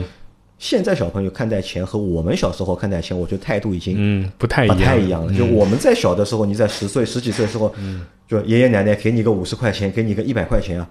[0.57, 5.33] 现在小朋友看待钱和我们小时候看待钱，我觉得态度已经嗯，不太一不，太一样了。
[5.33, 7.73] 就我们在小的时候，你在十岁、十几岁的时候，
[8.27, 10.89] 就爷爷奶奶给你个五十块钱，给你个一百块钱啊，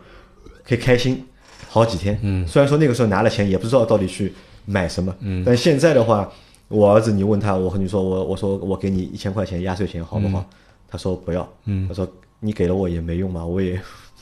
[0.66, 1.22] 可以开心
[1.68, 2.18] 好几天。
[2.22, 4.32] 嗯，虽然说那个时候拿了钱也不知道到底去
[4.64, 6.30] 买什么，嗯，但现在的话，
[6.68, 10.44] 我儿子你问他，我和你说我我说我给你一千块钱压岁钱好不好？
[10.90, 12.08] 他说不要，嗯，他说
[12.40, 13.80] 你给了我也没用嘛，我也。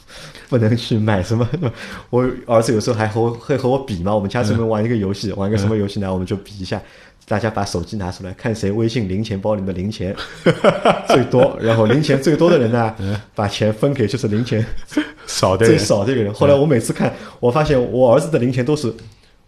[0.49, 1.47] 不能去买什么，
[2.11, 4.15] 我儿子有时候还和我会和我比嘛。
[4.15, 6.11] 我们家专门玩一个游戏，玩个什么游戏呢？
[6.11, 6.81] 我们就比一下，
[7.29, 10.15] 大家把手机拿出来，看谁微信零钱包里面的零钱
[11.09, 12.95] 最多，然后零钱最多的人呢，
[13.35, 14.65] 把钱分给就是零钱
[15.27, 16.33] 少的最少这个人。
[16.33, 18.95] 后来我每次看，我发现我儿子的零钱都是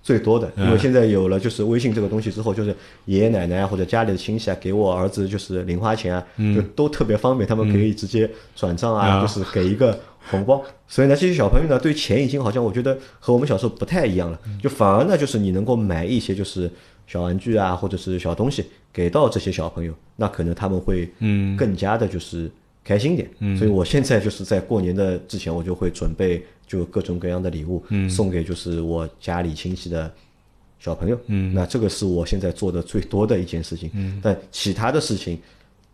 [0.03, 9.23] 最多的，因为现在有了就是微信这个东西之后，就是爷爷奶奶啊或者家里的亲戚啊给我儿子就是零花钱啊，就都特别方便，他们可以直接转账啊，啊。
[9.23, 9.99] 就是给一个。
[10.31, 16.71] 红包，所以呢，这些小朋友呢，对钱已经好像我觉得和我们小时候不太一样了，就反而呢，就是你能够买一些就是
[17.09, 22.49] 小玩具啊，或者是小东西给到这些小朋友，那可能他们会嗯更加的就是
[22.85, 23.29] 开心点。
[23.41, 30.13] 嗯，所以我现在就是在过年的之前，我就会准备就各种各样的礼物，嗯，送给就是我家里亲戚的
[30.79, 31.19] 小朋友。
[31.27, 33.91] 嗯，那这个是我现在做的最多的一件事情。
[33.95, 35.41] 嗯，但其他的事情，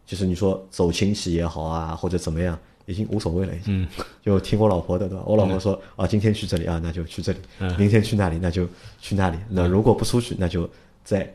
[0.05, 2.59] 就是你说走亲戚也好啊，或者怎么样。
[2.87, 3.89] 已经无所谓了，已经
[4.23, 5.25] 就听我老婆的，对吧？
[5.27, 7.39] 我老婆说啊，今天去这里啊，那就去这里；
[7.79, 8.69] 明天去那里，那就
[9.01, 9.39] 去那里。
[9.49, 10.69] 那如果不出去，那就
[11.05, 11.33] 在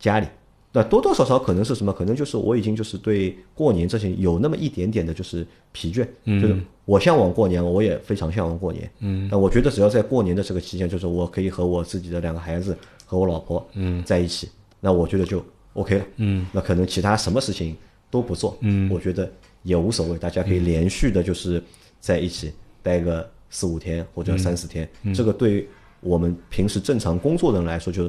[0.00, 0.26] 家里。
[0.72, 1.92] 那多多少少可能是什么？
[1.92, 6.06] 可能就是我已经就是对过年这些有那么一点点的就是疲倦。
[6.40, 8.90] 就是我向往过年，我也非常向往过年。
[8.98, 14.48] 嗯，那我觉得只要在过年的这个期间，就是我可以和我自己的两个孩子和我老婆嗯在一起，
[14.80, 16.04] 那我觉得就 OK 了。
[16.16, 17.76] 嗯，那可能其他什么事情
[18.10, 18.56] 都不做。
[18.60, 19.30] 嗯，我觉得。
[19.62, 21.60] 也无所谓，大家可以连续的，就是
[21.98, 22.52] 在一起
[22.84, 24.88] 待个四五天或者三四天。
[25.12, 28.08] 这个对我们平时正常工作的人来说，就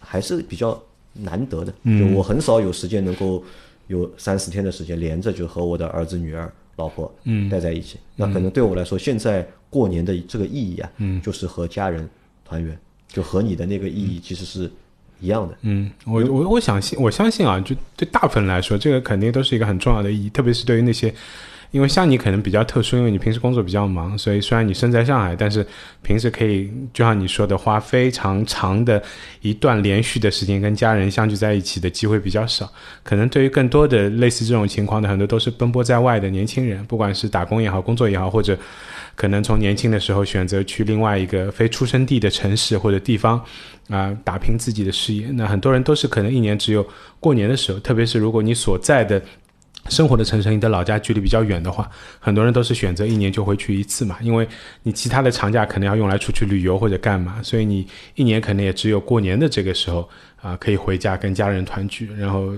[0.00, 0.80] 还是比较
[1.12, 1.72] 难得的。
[1.84, 3.42] 就我很少有时间能够
[3.86, 7.12] 有三四天的时间连着就和我的儿子、女儿、老婆
[7.50, 7.98] 待在一起。
[8.16, 10.90] 那可能对我来说，现在过年的这个意义啊，
[11.22, 12.08] 就是和家人
[12.44, 14.70] 团圆，就和你的那个意义其实是。
[15.20, 21.14] 一样的，嗯，我我我相信，我相信啊，就对大部分人来说，这个肯定都是一个很重要的意义，特别是对于那些，
[21.72, 25.66] 因为像你可能比较特殊，因为你平时工作比较忙，所以虽然你身在上海，但是
[26.02, 29.02] 平时可以就像你说的，花非常长的
[29.40, 32.70] 一段连续的时间跟家人相聚在一起的机会比较少。
[33.02, 38.56] 可能对于更多的类似这种情况的，很多都是奔波在外的年轻人，不管是打工也好，工作也好，或者。
[39.14, 43.38] 可能从年轻的时候选择去另外一个非出生地的城市或者地方，
[43.90, 45.26] 啊，打拼自己的事业。
[45.34, 46.84] 那很多人都是可能一年只有
[47.20, 49.20] 过年的时候，特别是如果你所在的
[49.88, 54.46] 生活的城市你的老家距离比较远的话，很多人都是选择一年就回去一次嘛，因为
[54.82, 60.08] 你其他的长假可能要用来出去旅游或者干嘛，所以你一年可能也只有过年的这个时候
[60.40, 62.52] 啊，可以回家跟家人团聚，然后。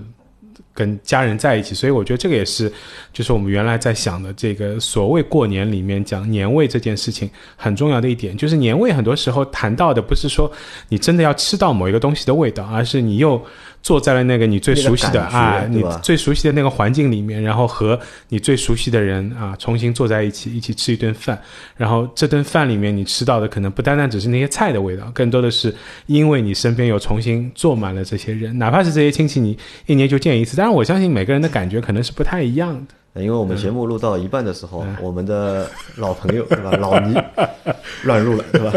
[0.72, 2.72] 跟家人在一起，所以我觉得这个也是，
[3.12, 10.50] 就是我们原来在想的这个所谓过年里面讲年味这件事情很重要的一点，就是年味很多时候谈到的不是说
[10.88, 13.40] 你真的要吃到某一个东西的味道，而是你又。
[13.84, 21.38] 坐在了那个你最熟悉的啊，你最熟悉的那个环境里面，然后和你最熟悉的人啊重新坐在一起，一起吃一顿饭。
[21.76, 25.72] 然后这顿饭里面你吃到的可能不单单只是那些菜的味道，更多的是
[26.06, 30.56] 因为你身边有重新坐满了这些人，哪怕是这些亲戚，你一年就见一次。
[30.56, 32.94] 当然，我相信每个人的感觉可能是不太一样的。
[33.20, 37.16] 因为我们节目录到一半的时候，我们的老朋友对吧，老倪
[38.02, 38.72] 乱入了对吧？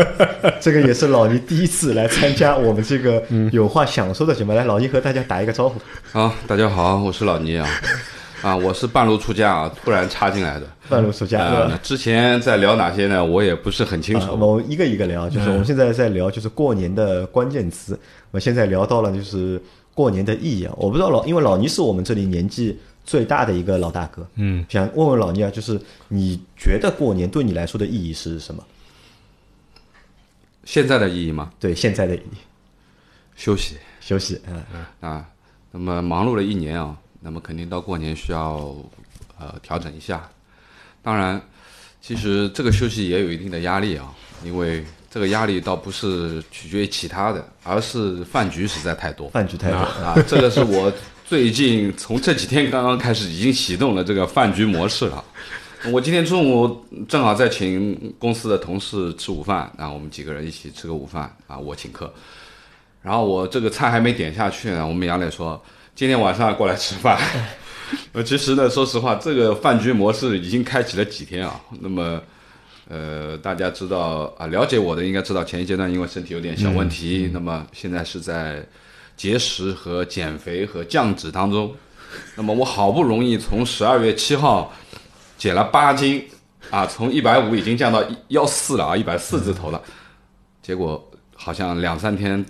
[0.62, 4.54] 这个也是老倪第一次来参加我们这个有话想说的节目。
[4.54, 5.82] 来，老倪和大家打一个招呼。
[6.12, 7.68] 好，大家好，我是老倪啊，
[8.44, 10.68] 啊，我是半路出家啊，突然插进来的。
[10.88, 11.80] 半路出家，对吧？
[11.82, 13.26] 之前在聊哪些呢？
[13.26, 14.38] 我也不是很清楚。
[14.40, 18.00] 我们一个一个聊，就是我们现在在聊，就是过年的关键词。
[18.30, 19.60] 我现在聊到了就是
[19.96, 22.78] 过年的意义啊，我不知道老，因为老倪是我们这里年纪。
[23.08, 28.62] 最大的一个老大哥，嗯，想问问老聂啊，就是你觉得过年对你来说的意义是什么？
[30.66, 31.50] 现在的意义吗？
[31.58, 32.38] 对，现在的意义，
[33.38, 35.26] 休息，休息，嗯嗯啊，
[35.72, 38.76] 那么忙碌了一年啊，那么肯定到过年需要
[39.40, 40.30] 呃调整一下。
[41.02, 41.42] 当然，
[42.02, 50.92] 其实这个休息也有一定的压力啊，因为这个压力倒不是取决于其他的，而是饭局实在太多，饭局太多啊，这个是我。
[51.28, 55.22] 最近从这几天刚刚开始，已经启动了这个饭局模式了。
[55.92, 62.14] 我今天中午正好在请公司的同事吃午饭，然后我们几个人一起吃个午饭啊，我请客。
[63.02, 65.62] 然后我这个菜还没点下去呢，我们杨磊说
[65.94, 67.20] 今天晚上过来吃饭。
[68.14, 71.60] 呃， 其实呢，说实话，这个饭局模式已经开启了几天啊。
[71.82, 72.22] 那么
[72.88, 78.66] 呃，大家知道啊，了解我的应该知道，前一阶段因为身体有点小问题，那么现在是在
[79.18, 81.76] 节食和减肥和降脂当中。
[82.36, 84.72] 那么我好不容易从十二月七号
[85.38, 86.26] 减了八斤，
[86.70, 89.82] 啊，从一百五已经降到幺四了啊，一百四字头了，
[90.62, 92.44] 结果好像两三天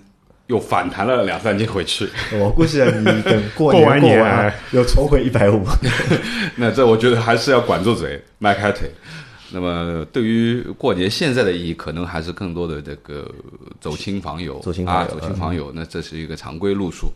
[0.45, 2.07] 又反弹了两三斤回去。
[2.39, 5.65] 我估计你等过过完年年过完又重回一百五。
[6.55, 8.89] 那这我觉得还是要管住嘴，迈开腿。
[9.51, 13.33] 那么对于过年现在的意义，可能还是更多的这个
[13.79, 15.71] 走亲访友，走亲访友啊，走亲访友。
[15.73, 17.11] 那这是一个常规路数。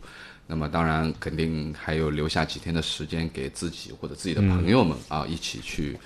[0.46, 5.96] 那么当然肯定还有留下几天的时间给自己或者自己的朋友们、啊，一起去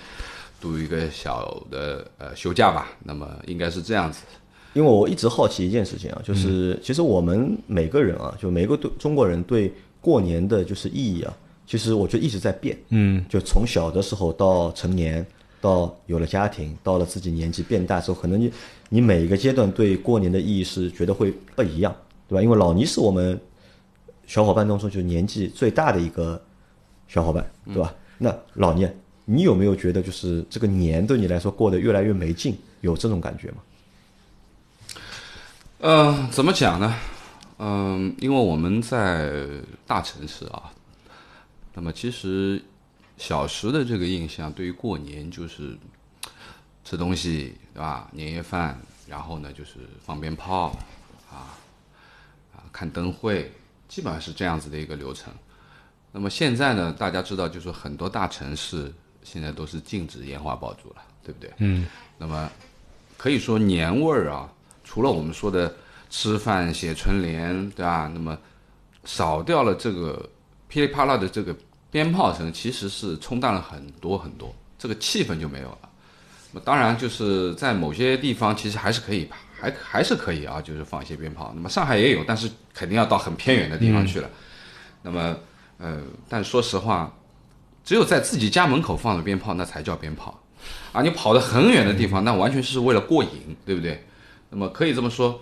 [0.61, 2.87] 度一个小的呃休假吧。
[3.03, 4.23] 那么应该是这样子。
[4.73, 11.33] 因为我一直好奇一件事情啊，就是其实我们每个人啊，就每个对中国人对过年的就是意义啊，
[11.65, 12.77] 其实我觉得一直在变。
[12.89, 15.25] 嗯，就从小的时候到成年，
[15.59, 18.51] 到有了家庭，到了自己年纪变大之后，可能你
[18.89, 21.95] 你每一个阶段对过年的意义是觉得会不一样，
[22.27, 22.41] 对吧？
[22.41, 23.39] 因为老倪是我们
[24.25, 26.41] 小伙伴当中就年纪最大的一个
[27.07, 27.93] 小伙伴，对吧？
[28.17, 28.87] 那老倪，
[29.25, 33.57] 你有没有觉得就是这个年对你来说过得越来越没劲，有这种感觉吗？
[35.79, 36.95] 嗯，怎么讲呢？
[37.59, 39.31] 嗯，因为我们在
[39.85, 40.71] 大城市啊，
[41.73, 42.61] 那么其实
[43.17, 45.77] 小时的这个印象，对于过年就是
[46.83, 48.07] 吃东西，对吧？
[48.11, 50.67] 年夜饭，然后呢就是放鞭炮，
[51.31, 51.57] 啊
[52.55, 53.51] 啊看灯会，
[53.87, 55.33] 基本上是这样子的一个流程。
[56.11, 61.51] 那么现在呢，大家知道，就是很多大城市现在都是禁止烟花爆竹了，对不对？
[61.57, 61.85] 嗯。
[62.17, 62.49] 那么
[63.17, 64.51] 可以说年味儿啊，
[64.83, 65.75] 除了我们说的
[66.09, 68.09] 吃饭、写春联，对吧？
[68.13, 68.37] 那么
[69.03, 70.29] 少掉了这个
[70.67, 71.55] 噼里啪啦的这个
[71.91, 75.79] 鞭炮声，其实是冲淡了很多很多，这个气氛就没有了。
[76.51, 81.51] 那么当然就是在某些地方，其实还是可以吧，还还是可以啊，就是放一些鞭炮。
[81.55, 84.29] 那么上海也有，但是肯定要到很偏远的地方去了。
[85.01, 85.37] 那么
[85.77, 87.13] 呃，但说实话，
[87.83, 90.39] 只有在自己家门口放的鞭炮，那才叫鞭炮。
[90.91, 94.03] 啊，你跑得很远的地方，那完全是为了过瘾，对不对？
[94.49, 95.39] 那么可以这么说，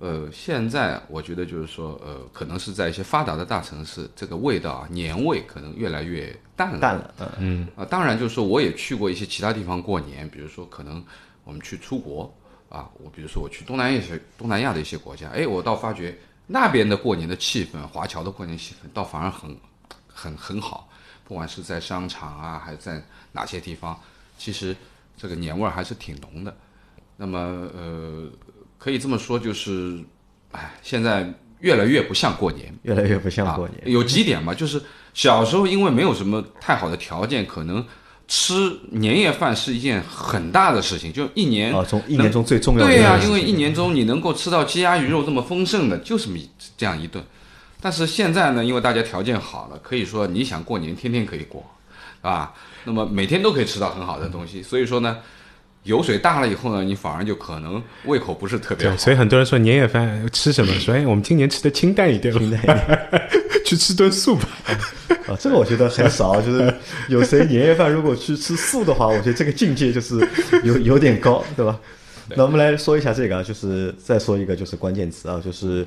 [0.00, 6.78] 呃，现在我觉得就是说，呃，可能是在一些发达的大城市，这个味道啊，年味可能越来越淡了。
[6.80, 11.02] 淡了，嗯嗯啊，当然就是说，我也去过一些其他地方过年，比如说可能
[11.44, 12.32] 我们去出国
[12.68, 19.56] 啊，我比如说我去东南亚一些东南亚的一些国家，哎，我倒发觉那边的过年的气氛，华侨的过年气氛倒反而很
[20.12, 20.88] 很很好，
[21.24, 23.02] 不管是在商场啊，还是在
[23.32, 23.98] 哪些地方，
[24.36, 24.76] 其实
[25.16, 26.54] 这个年味儿还是挺浓的。
[27.16, 27.38] 那么
[27.72, 28.28] 呃，
[28.84, 29.98] 可以这么说，就是，
[30.52, 31.26] 哎，现在
[31.60, 32.70] 越来越不像过年。
[32.82, 33.80] 越来越不像过年。
[33.80, 33.86] 啊。
[33.86, 34.78] 有几点吧，就是
[35.14, 37.82] 小时候因为没有什么太好的条件，可能
[38.28, 38.52] 吃
[38.90, 41.74] 年夜饭是一件很大的事情，就一年。
[41.74, 47.24] 啊，从一年中最重要的对呀、因为一年中你能够吃到鸡鸭鱼肉这么丰盛的，就这么一这样一顿。
[47.80, 51.64] 但是现在呢，因为大家条件好了，可以说你想过年天天可以过，
[52.16, 52.52] 是吧？
[52.84, 55.20] 那么每天都可以吃到很好的东西，所以说呢，
[55.84, 58.96] 油水大了以后呢，你反而就可能胃口不是特别对，好。
[58.96, 60.72] 所以很多人说年夜饭吃什么？
[60.80, 63.30] 说哎，我们今年吃的清淡一点吧，清淡一点
[63.64, 64.48] 去吃顿素吧。
[65.26, 66.74] 啊，这个我觉得很少，就是
[67.08, 70.26] 有谁年夜饭如果去吃素的话，我觉得这个境界就是
[70.64, 71.78] 有有点高，对吧？
[72.34, 75.86] 那我们来说一下这个啊，就是再说一个就是关键词啊，就是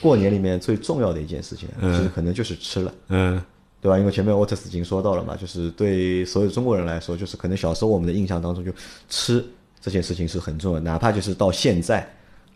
[0.00, 2.92] 过年里面最重要的一件事情，就是可能就是吃了。
[3.08, 3.40] 嗯
[3.86, 3.98] 对吧？
[4.00, 8.72] 因为前面 Otis 已经说到了嘛，就是对所有中国人来说，就是可能小时候我们的印象当中，就
[9.08, 9.44] 吃
[9.80, 12.04] 这件事情是很重要，哪怕就是到现在，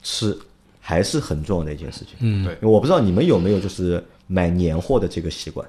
[0.03, 0.37] 吃
[0.81, 2.17] 还是很重要的一件事情。
[2.19, 5.65] 嗯对因为我不知道你们有没有就是买年货的这个习惯，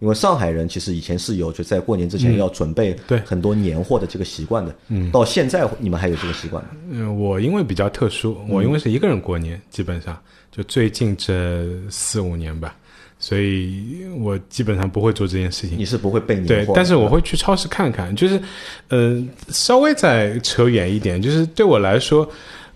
[0.00, 4.74] 因为上海人其实以前是有就在过年之前要准备对很多年货的这个习惯的。
[4.88, 6.70] 嗯，到现在你们还有这个习惯吗？
[6.88, 12.76] 嗯，我因为比较特殊，我因为是一个人过年，基本上就最近这四五年吧，
[13.20, 15.78] 所以我基本上不会做这件事情。
[15.78, 18.40] 你是不会备年对，，但是我会去超市看看，就是，
[18.88, 22.26] 呃，稍微再扯远一点，就是对我来说，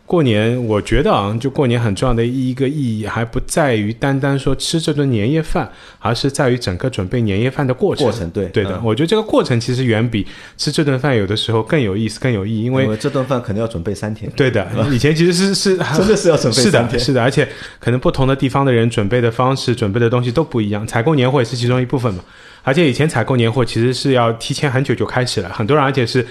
[0.06, 8.04] 过年我觉得啊，就过年很重要的一个意义，还不在于单单说吃这顿年夜饭，而是在于整个准备年夜饭的过程。
[8.04, 10.26] 过程对对的，嗯我觉得这个过程其实远比
[10.58, 14.30] 吃这顿饭有的时候更有意思、更有意义，因为这顿饭可能要准备三天。
[14.36, 17.48] 对的，以前其实是是 真的是要准备是的，三天是的，而且
[17.80, 20.86] 可能不同的地方的人准备的方式、准备的东西都不一样。
[20.86, 22.22] 采购年货也是其中一部分嘛。
[22.62, 26.26] 而且以前采购年货其实是要提前很久就开始了，很多人而且是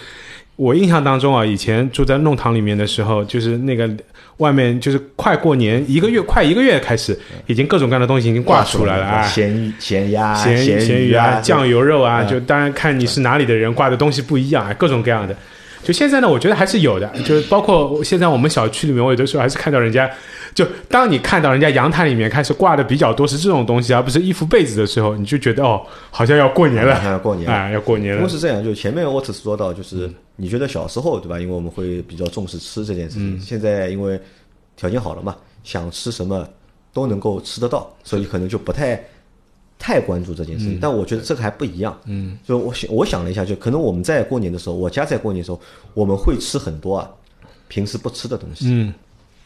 [0.55, 3.89] 我印象当中啊，以前住在弄堂里面的时候，就是那个
[4.37, 9.23] 外面就是快过年一个月，快一个月开始，已经各种各样的东西已经挂出来了啊。
[9.23, 15.35] 咸鱼、咸鸭、咸咸咸鱼啊、酱油肉啊，嗯就当然看你是哪里的人挂的东西不一样啊，各种各样的。
[15.83, 20.09] 就现在呢，我觉得还是有的，就是包括现在我们小区里面，我有的时候还是看到人家，
[20.53, 28.21] 就当你看到人家阳台里面开始挂的比较多是这种东西，而不是衣服被子的时候，你就觉得哦，好像要过年了，要过年了啊，要过年了。
[28.21, 31.39] 不是这样，就前面我只是说到，就是你觉得小时候对吧？
[31.39, 34.19] 因为我们会比较重视吃这件事情，现在因为
[34.75, 36.47] 条件好了嘛，想吃什么
[36.91, 38.99] 都能够吃得到，所以可能就不太
[39.77, 40.79] 太关注这件事情。
[40.81, 41.95] 但我觉得这个还不一样。
[42.05, 45.61] 嗯，就我想我想了一下，就可能我们在过年的时候，我家在过年的时候，
[45.93, 47.09] 我们会吃很多啊
[47.67, 48.65] 平时不吃的东西。
[48.69, 48.93] 嗯，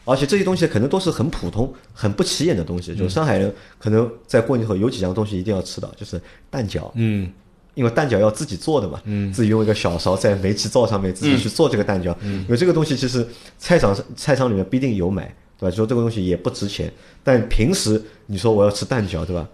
[0.06, 2.94] 而且这些东西可能都是很普通、很不起眼的东西。
[2.96, 6.90] 就上海人可能在过年后有几样东西一定要吃到，就是蛋饺。
[6.94, 7.30] 嗯
[7.78, 13.24] 因为蛋饺要自己做的嘛，嗯自己用一个小勺在煤气灶上面自己去做这个蛋饺，嗯因为这个东西其实
[13.56, 15.70] 菜场上菜场里面不一定有买，对吧？
[15.70, 19.46] 就说这个东西也不值钱，但平时你说我要吃蛋饺，对吧？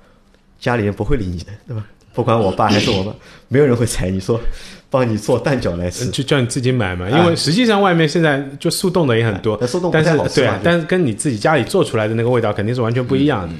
[0.59, 1.87] 家里人不会理你的，对吧？
[2.15, 3.15] 不管我爸还是我妈，
[3.49, 4.41] 没有人会睬你说
[4.89, 6.09] 帮你做蛋饺来吃。
[6.11, 13.55] 就叫你自己买嘛，因为实际上外面现在就速冻的也很多那，速冻但是对啊但是跟你自己家里做出来的那个味道肯定是完全不一样的。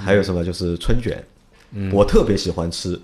[0.00, 1.20] 还有什么就是春卷，
[1.92, 2.98] 我特别喜欢吃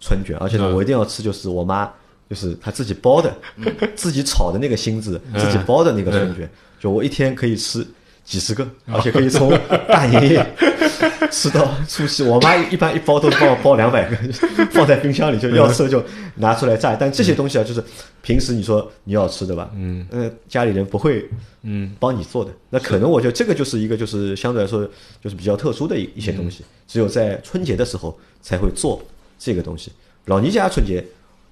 [0.00, 0.74] 春卷，而且呢，嗯。
[0.76, 1.90] 我一定要吃就是我妈
[2.28, 3.34] 就是她自己包的，
[3.96, 7.86] 自己炒的那个芯子，自己包的那个春卷，就我一天可以吃
[8.24, 9.50] 几十个，而且可以从
[9.88, 10.46] 大年夜
[11.30, 12.22] 吃到除夕。
[12.22, 14.16] 我妈一般一包都帮我包两百个，
[14.70, 16.02] 放在冰箱里，就要吃就
[16.36, 16.94] 拿出来炸。
[16.94, 17.82] 但这些东西啊，就是
[18.22, 19.70] 平时你说你要吃的吧？
[19.74, 21.28] 嗯，呃，家里人不会
[21.62, 21.94] 嗯。
[21.98, 22.50] 帮你做的。
[22.70, 24.88] 那可能我觉得这个就是一个就是相对来说
[25.22, 29.02] 就是比较特殊的一一些东西，只有在春节的时候才会做
[29.38, 29.92] 这个东西。
[30.26, 31.04] 老倪家春节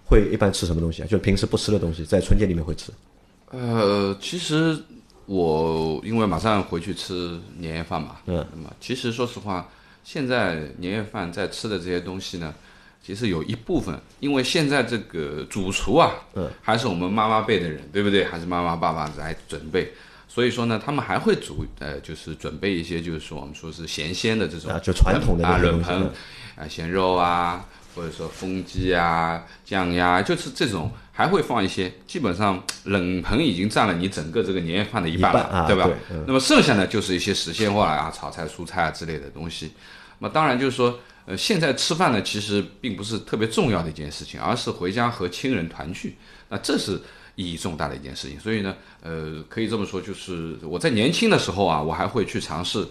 [0.05, 1.07] 会一般吃什么东西啊？
[1.07, 2.93] 就平时不吃的东西，在春节里面会吃。
[3.51, 4.77] 呃，其实
[5.25, 9.69] 我因为马上回去吃年夜饭嘛，嗯，那么其实说实话，
[10.05, 12.55] 现在年夜饭在吃的这些东西呢，
[13.03, 18.25] 其实有一部分，因为现在这个主厨啊，嗯，还是我们妈妈辈的人，对不对？
[18.25, 19.93] 还是妈妈爸爸来准备，
[20.37, 26.11] 所以说呢，他们还会煮呃，就是准备一些，就是说我们说是咸鲜的这种啊就传统的啊冷盆
[26.57, 35.85] 啊咸肉啊，或者说风鸡啊、酱鸭，就是这种还会放一些，基本上冷盆已经占了你整个这个年夜饭的一半了，半啊对吧？
[35.85, 39.73] 对嗯那么剩下呢，就是一些实现化啊、炒菜、蔬菜啊之类的东西。
[40.19, 46.19] 那么当然就是说，呃，现在吃饭呢，其实并不是特别重要的一件事情，而是回家和亲人团聚。
[46.51, 47.01] 那这是
[47.37, 48.41] 意义重大的一件事情。
[48.41, 52.85] 所以呢，呃，可以这么说，就是我在年轻的时候啊，我还会去尝试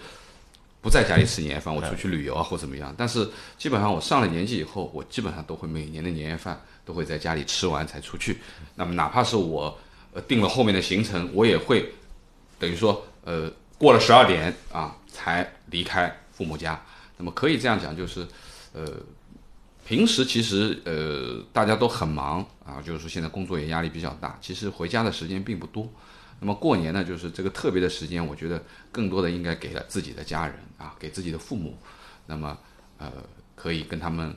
[0.81, 2.93] 不在家里吃年夜饭，我出去旅游啊或怎么样。
[2.97, 3.27] 但是
[3.57, 8.37] 基本上我上了年纪以后，我基本上都会每年的年夜饭都会在家里吃完才出去。
[8.75, 9.77] 那么哪怕是我
[10.13, 11.91] 呃定了后面的行程，我也会
[12.59, 16.79] 等于说呃过了十二点啊才离开父母家。
[17.17, 18.27] 那么可以这样讲，就是
[18.73, 18.85] 呃
[19.85, 25.87] 平时其实呃大家都很忙啊，就是说现在工作也压力比较大，其实回家的时间并不多。
[26.39, 31.77] 那么过年呢，就是这个特别的时间，我觉得更多的应该给了自己的家人啊，给自己的父母。
[32.25, 32.57] 那么
[32.97, 33.11] 呃，
[33.55, 34.35] 可以跟他们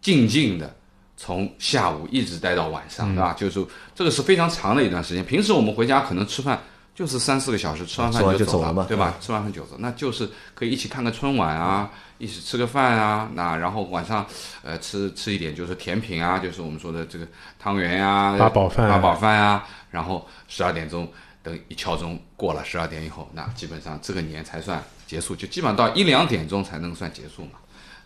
[0.00, 0.74] 静静的
[1.16, 3.34] 从下午一直待到晚上，对吧？
[3.34, 5.24] 就是这个是非常长的一段时间。
[5.24, 6.58] 平时我们回家可能吃饭
[6.94, 9.16] 就是三四个小时，吃完饭就走走了嘛对吧？
[9.20, 14.24] 吃完饭就走，那就是可以一起看个春晚啊，一起吃个饭啊，那然后晚上
[14.62, 17.26] 呃吃吃一点就是甜品啊，就是我们说的这个
[17.58, 21.10] 汤圆呀、八宝饭啊八宝饭啊，然后十二点钟
[21.42, 27.52] 等一敲钟过了十二点以后，那基本上这个年才算结束，就基本上到一两点钟才能算结束嘛。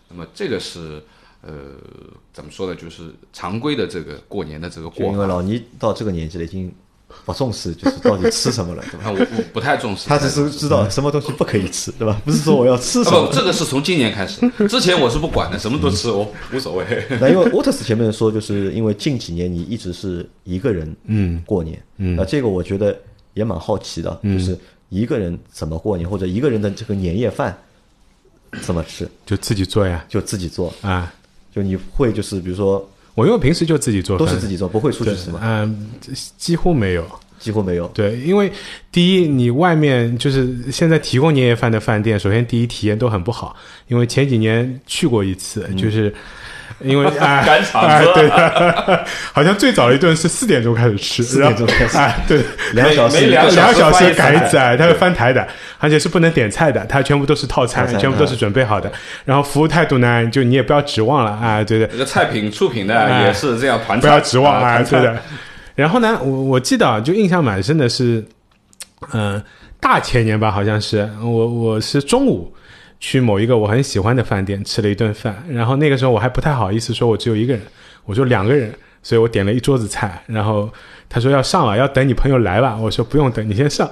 [0.09, 1.03] 那么这个是
[1.43, 1.51] 呃
[2.33, 2.75] 怎么说呢？
[2.77, 5.27] 就是常规的这个过年的这个过因为。
[5.27, 6.73] 老倪到这个年纪了，已经
[7.25, 9.11] 不重视就是到底吃什么了，对吧？
[9.11, 12.21] 我我不太重视，他只是知道什么东西不可以吃，对吧？
[12.25, 13.31] 不是说我要吃什么。
[13.33, 16.85] 这个是从今年开始，之前我是不管的，什么都吃，我无所谓。
[17.21, 22.97] 那因为沃特斯前面说，就是因为近几年你一直是一个人嗯过年，嗯那这个我觉得
[23.35, 27.57] 也蛮好奇的，就是一个人怎么过年，或者一个人的这个年夜饭
[28.61, 31.13] 怎么吃，就自己做呀就自己做，啊！
[31.55, 35.41] 就你会就是比如说我因为平时就自己做饭，都是自己做，不会出去对吃嘛？
[35.43, 35.91] 嗯，
[36.37, 37.05] 几乎没有。
[37.39, 37.87] 几乎没有。
[37.89, 38.51] 对，因为
[38.91, 43.55] 第一，你外面就是现在提供年夜饭的饭店，首先第一体验都很不好，
[43.89, 46.15] 因为前几年去过一次，就是
[46.81, 52.41] 因为 啊，赶场子啊对的， 好像最早的一顿是四点钟开始吃，四点钟开始啊，对，
[52.73, 55.47] 两小时每两两个小时翻一次啊，它会翻台的，
[55.79, 58.01] 而且是不能点菜的，他全部都是套餐套，餐。
[58.01, 58.91] 全部都是准备好的。
[59.25, 63.25] 然后服务态度呢，就你也不要指望了啊，对的，这个菜品出品的哎。
[63.25, 65.17] 也是这样团不要指望啊，对的。
[65.75, 68.25] 然后呢，我我记得啊，就印象蛮深的是，
[69.13, 69.43] 嗯、
[69.81, 72.55] 大前年吧，好像是我我是中午
[73.07, 77.63] 去某一个我很喜欢的饭店吃了一顿饭，然后那个时候我还不太好意思说我只有一个人，
[78.07, 80.73] 我说两个人所以我点了一桌子菜，然后
[81.07, 82.75] 他说要上了，要等你朋友来吧。
[82.81, 83.91] 我说不用等，你先上。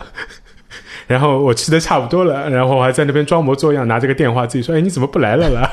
[1.06, 5.70] 然后我吃的差不多了，然后我还在那边装模作样拿着个电话自己说：“哎，你怎么不来了啦？”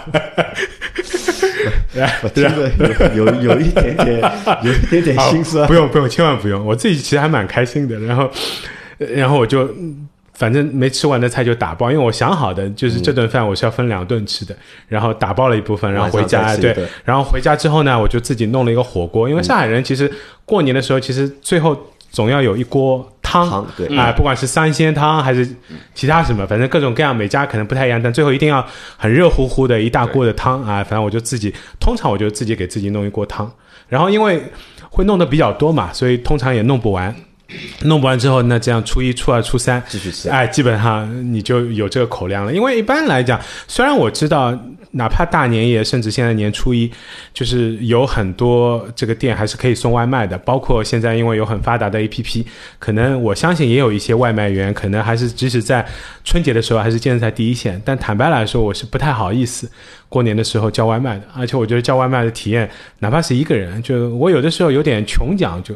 [2.21, 2.69] 我听着
[3.15, 4.19] 有有有一点点
[4.63, 5.65] 有一点点心酸。
[5.65, 7.97] 不用不用，千万不用，我自己其实还蛮开心的。
[7.99, 8.29] 然后
[8.97, 9.73] 然后我就
[10.39, 14.55] 反正没吃完的菜就打包，因为我想好的就是这顿饭我是要分两顿吃的，
[14.87, 16.73] 然后打包了一部分，然后回家对
[17.03, 20.09] 然后回家之后呢，我就自己弄了一个火锅，因为上海人其实
[20.45, 21.77] 过年的时候其实最后
[22.09, 23.67] 总要有一锅汤。
[23.97, 25.47] 啊、不管是三鲜汤还是
[25.93, 28.65] 其他什么，反正各种各样，每家可能不太一样，但最后一定要
[28.97, 30.81] 很热乎乎的一大锅的汤啊。
[30.83, 33.51] 反正我就自己，通常我就自己给自己弄一锅汤，
[33.87, 34.41] 然后因为
[34.89, 37.13] 会弄的比较多嘛，所以通常也弄不完。
[37.81, 42.53] 弄不完之后，那这样初一、初二、初三继续吃哎，基本上你就有这个口粮了。
[42.53, 44.57] 因为一般来讲，虽然我知道，
[44.91, 46.91] 哪怕大年夜，甚至现在年初一，
[47.33, 52.43] 就是有很多这个店还是可以送外卖的，包括现在因为有很发达的 APP，
[52.79, 55.85] 可能我相信也有一些外卖员，可能还是即使在
[56.23, 57.79] 春节的时候还是坚持在第一线。
[57.85, 59.69] 但坦白来说，我是不太好意思
[60.07, 62.69] 过年的时候叫外卖的，而且我觉得叫外卖的体验，
[62.99, 65.75] 哪怕是一个人，就我有的时候有点穷讲究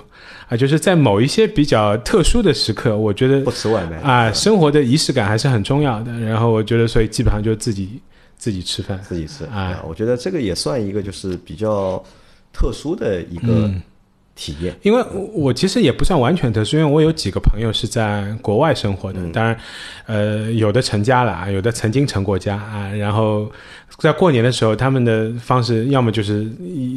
[0.50, 6.12] 啊，就是在某一些比较特殊的时刻，我觉得不吃外卖啊，生活的仪式感还是很重要的。
[6.22, 8.02] 然后我觉得，所以基本上就自己
[8.44, 9.00] 自己吃饭。
[9.08, 12.04] 自己吃啊啊，我觉得这个也算一个就是比较
[12.52, 13.82] 特殊的一个嗯
[14.36, 14.76] 体验。
[14.82, 19.58] 因为我我其实也不算完全特殊，因为我有几个朋友是在国外生活的，当然，
[20.08, 23.50] 呃，有的成家了啊，有的曾经成过家啊，然后
[23.98, 26.46] 在过年的时候，他们的方式要么就是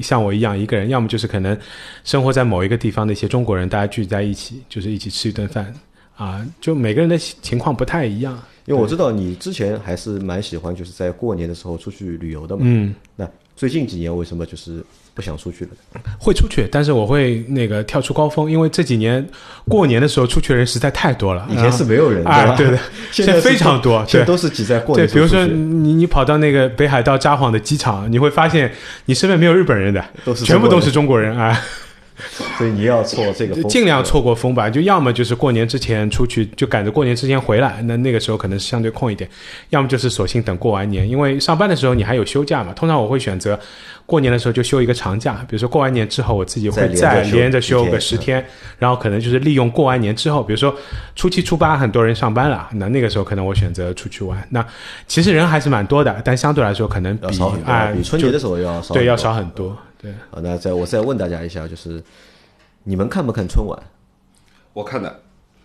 [0.02, 1.56] 像我一样一个人，要么就是可能
[2.02, 5.72] 生活在某一个地方的一些中国人，大家聚在一起，就是一起吃一顿饭
[6.16, 8.36] 啊，就每个人的情况不太一样。
[8.66, 12.62] 因为我知道你之前还是蛮喜欢就是在过年的时候出去旅游的嘛。
[12.64, 15.70] 嗯，那最近几年为什么就是不想出去了？
[16.18, 19.26] 会出去，但是我会那个跳出高峰，因为这几年
[19.66, 21.48] 过年的时候出去的人实在太多了。
[21.50, 22.56] 以前是没有人，啊，吧？
[22.56, 28.70] 对的， 在现在非常多，现在都是挤在过对，比如说你你跑到那个北海道札幌的机场，你会发现
[29.06, 31.58] 你身边没有日本人的，都是全部都是中中国人啊，
[32.56, 34.68] 所以你要错这个风，尽量错过风吧。
[34.70, 39.28] 就要么就是过年之前出去，就赶着过年之前回来，那那个时候可能是相对空一点；
[39.70, 42.72] 要么就是索性等过完年，因为上班的时候你还有休假嘛。
[42.72, 43.58] 通常我会选择
[44.06, 48.46] 过年的时候就休一个长假，比如说过完年之后，我自己会再再连着休连着休个十天，
[48.78, 50.74] 然后可能就是利用过完年之后，比如说
[51.16, 54.40] 初七、初八很多人上班了，那那个时候可能我选择出去玩。
[54.50, 54.64] 那
[55.06, 58.94] 其实人还是蛮多的，但相对来说可能比要少很多，啊，比春节的时候要少很多。
[58.94, 59.76] 对要少很多。
[60.00, 62.00] 对，好，那再我再问大家一下，就是
[62.84, 63.76] 你们看不看春晚？
[64.72, 65.20] 我看的，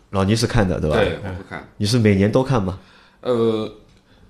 [0.09, 0.95] 老倪是看的，对吧？
[0.95, 1.67] 对，我会看。
[1.77, 2.79] 你是每年都看吗？
[3.21, 3.71] 呃，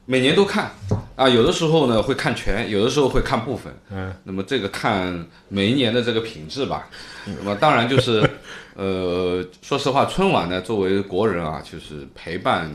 [0.05, 0.71] 每年都看
[1.15, 3.73] 啊，有的时候呢会看全，有的时候会看部分。
[3.91, 6.89] 嗯，那么这个看每一年的这个品质吧。
[7.25, 8.27] 那么当然就是，
[8.75, 12.71] 呃，说实话，春晚呢作为国人啊，就是陪伴，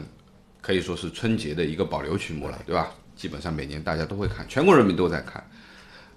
[0.62, 2.90] 可以说是春节的一个保留曲目了，对吧？
[3.16, 5.42] 基本上每年大家都会看，全国人民都在看。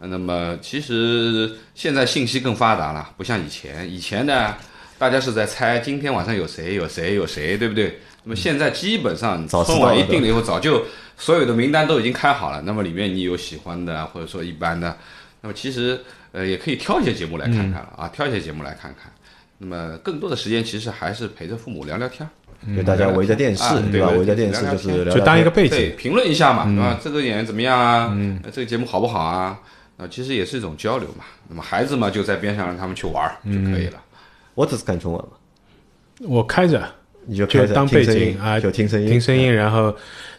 [0.02, 4.56] 呃那么其实现在信息更发达了，不像以前，以前呢
[4.98, 8.00] 大家是在猜今天晚上有谁有谁有谁，对不对？
[8.24, 10.84] 那么现在基本上春晚一定了以后，早就
[11.18, 12.62] 所有的名单都已经开好了。
[12.62, 14.96] 那么里面你有喜欢的，或者说一般的，
[15.42, 16.00] 那么其实
[16.32, 19.12] 呃也可以挑一些节目来看看了、啊，挑一些节目来看看。
[19.58, 24.10] 那么更多的时间其实还是陪着父母聊聊天儿，就大家围着电视啊，对吧？
[24.10, 25.98] 对围着电视就是聊聊就当一个天背对，景。
[25.98, 27.00] 评论一下嘛，对吧？
[27.04, 28.10] 这个演员怎么样啊？
[28.14, 29.60] 嗯，这个节目好不好啊？
[29.98, 31.26] 啊，其实也是一种交流嘛。
[31.50, 34.02] 那么孩子嘛，就在边上让他们去玩儿就可以了。
[34.56, 35.32] 我只是看春晚嘛，
[36.22, 36.90] 我开着
[37.30, 39.96] 你就就当背景啊，就听声音，听声音，然后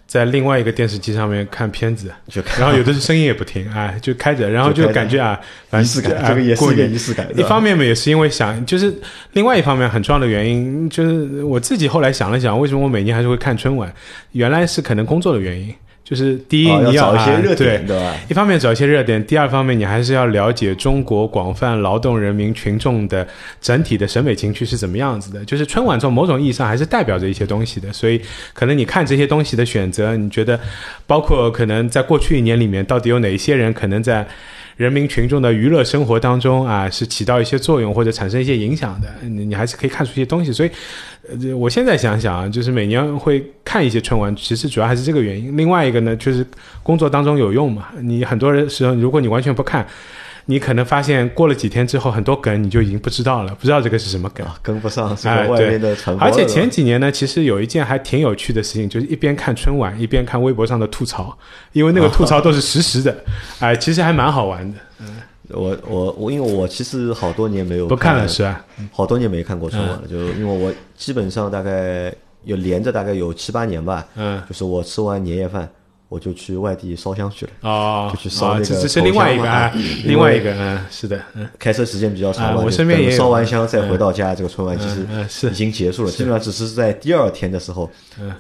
[0.08, 5.38] 在另外一个电视机上面看片子，就然后有的是声音也不听，啊，就开着，然后就感觉啊，
[5.68, 7.28] 反正仪式感，啊这个也是一个仪式感。
[7.36, 8.92] 一方面嘛，也是因为想，就是
[9.34, 13.92] 另外一方面很重要的原因，就是我自己后来想了想，为什么我每年还是会看春晚？
[14.32, 15.72] 原来是可能工作的原因，
[16.10, 18.16] 就是第一、哦你啊要找一些热对点，对吧？
[18.28, 23.24] 一方面找一些热点，第二方面你还是要了解中国广泛劳动人民群众的
[23.60, 25.44] 整体的审美情趣是怎么样子的。
[25.44, 28.20] 就是春晚从某种意义上还是代表着一些东西的，所以
[28.52, 30.58] 可能你看这些东西的选择，你觉得
[31.06, 34.26] 包括可能在过去一年里面，到底有哪一些人可能在。
[34.76, 40.50] 人民群众的娱乐生活当中啊，是起到一些作用或者产生一些影响的，你你还是可以看出一些东西。
[40.50, 40.70] 所以，
[41.30, 45.56] 呃，我现在想想啊，就是每年会看一些春晚，其实主要还是这个原因。
[45.56, 46.44] 另外一个呢，就是
[46.82, 47.88] 工作当中有用嘛。
[48.00, 49.86] 你很多人时候，如果你完全不看，
[50.46, 54.44] 你可能发现过了几天之后，很多梗你就已经不知道了，不知道这个是什么梗。
[54.44, 56.30] 啊，跟不上这哎个外面的传播了。
[56.32, 61.36] 而且前几年呢，其实有一件还挺有趣的事情，就是一边看春晚，一边看微博上的吐槽，
[61.72, 63.16] 因为那个吐槽都是实时的，
[63.60, 64.78] 哎，其实还蛮好玩的。
[65.52, 68.64] 我我我，因为我其实好多年没有不看了是吧？
[68.92, 75.68] 好多年没看过春晚了，就因为我基本上大概有连着大概有七八年吧，嗯，就是我吃完年夜饭，
[76.10, 77.52] 我就去外地烧香去了。
[77.62, 79.72] 哦，就去烧那个哦这这是另外一个啊
[80.04, 81.48] 另外一个，嗯，是的，嗯。
[81.56, 87.88] 开车时间比较长嘛，啊我身边也有烧完香再回到家，这个春晚其实已经结束了，基本上只是在第二天的时候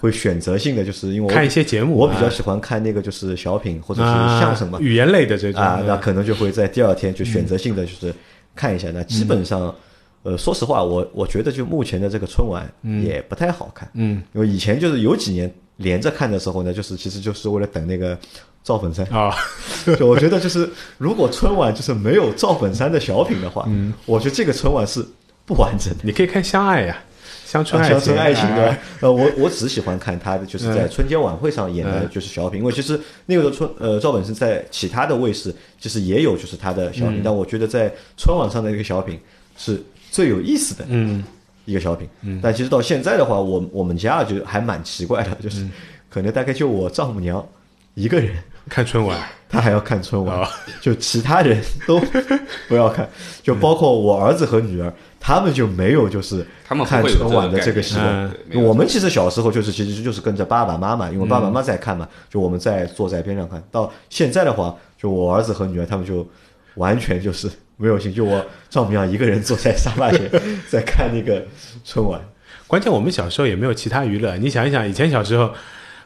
[0.00, 8.12] 会选择性的，就是因为我看一些节目啊我比较喜欢看那个就是小品或者是啊相声嘛，语言类的这种啊，那嗯可能就会在第二天就选择性的就是
[8.56, 8.88] 看一下。
[8.92, 9.72] 那基本上，
[10.24, 12.68] 呃，说实话，我我觉得就目前的这个春晚
[13.04, 15.48] 也不太好看，嗯，因为以前就是有几年
[15.80, 18.16] 连着看的时候呢，就是其实就是为了等那个
[18.62, 19.04] 赵本山。
[19.06, 19.34] 啊，
[19.98, 20.68] 就我觉得就是
[20.98, 25.04] 如果春晚就是没有赵本山的小品的话，嗯，我觉得这个春晚是
[25.46, 26.00] 不完整的。
[26.02, 27.02] 你可以看相爱呀，
[27.46, 32.10] 乡村啊，爱情，乡村爱情啊的，呃，我我只喜欢看他的，就是在春节晚会上演的嗯。
[32.12, 37.14] 就是小品，因为其实那个春呃赵本山在其他的卫视其实也有就是他的小嗯。
[37.14, 39.18] 品，但我觉得在春晚上的那个小品
[39.56, 41.24] 是最有意思的嗯
[41.70, 42.08] 一个小品。
[42.42, 45.70] 但其实到现在的话，我我们家就还蛮奇怪的，就是嗯
[46.08, 47.46] 可能大概就我丈母娘
[47.94, 48.34] 一个人。
[48.68, 49.18] 看春晚，
[49.48, 50.46] 她还要看春晚哦，
[50.82, 51.98] 就其他人都
[52.68, 53.08] 不要看，
[53.42, 58.62] 就包括我儿子和女儿，他们就没有就是他们看春晚的这个习惯嗯。
[58.62, 63.60] 我们其实小时候就是其实就是跟着爸爸妈妈，因为爸爸妈妈在看嘛，就我们在坐在边上看。
[63.72, 66.24] 到现在的话，就我儿子和女儿他们就
[66.74, 67.50] 完全就是
[67.80, 70.30] 没有兴趣，就我丈母娘一个人坐在沙发前
[70.68, 71.44] 在看那个
[71.84, 72.20] 春晚。
[72.66, 75.50] 关键我们小时候也没有其他娱乐，你想一想，以前小时候。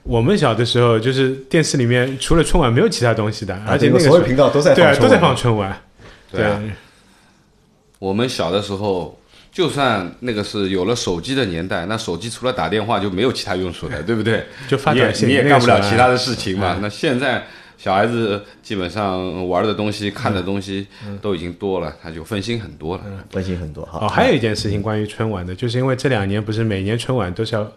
[0.07, 5.81] 我们小的时候，就是电视里面除了春晚没有其他东西的，而且那个啊所有频道都在对啊都在放春晚
[6.31, 6.63] 对啊
[7.99, 9.19] 我们小的时候，
[9.51, 14.45] 就算那个是有了手机的年代，那手机除了打电话就没有其他用处了，对不对？
[14.69, 16.79] 就发短信你也干不了其他的事情嘛。
[16.83, 17.47] 那现在
[17.77, 20.87] 小孩子基本上玩的东西、看的东西
[21.21, 23.03] 都已经多了，他就分心很多了。
[23.31, 24.07] 分心很多哈。
[24.07, 27.71] 哦，还有一件事情关于春晚的，就是因为这两年不是每年春晚都是要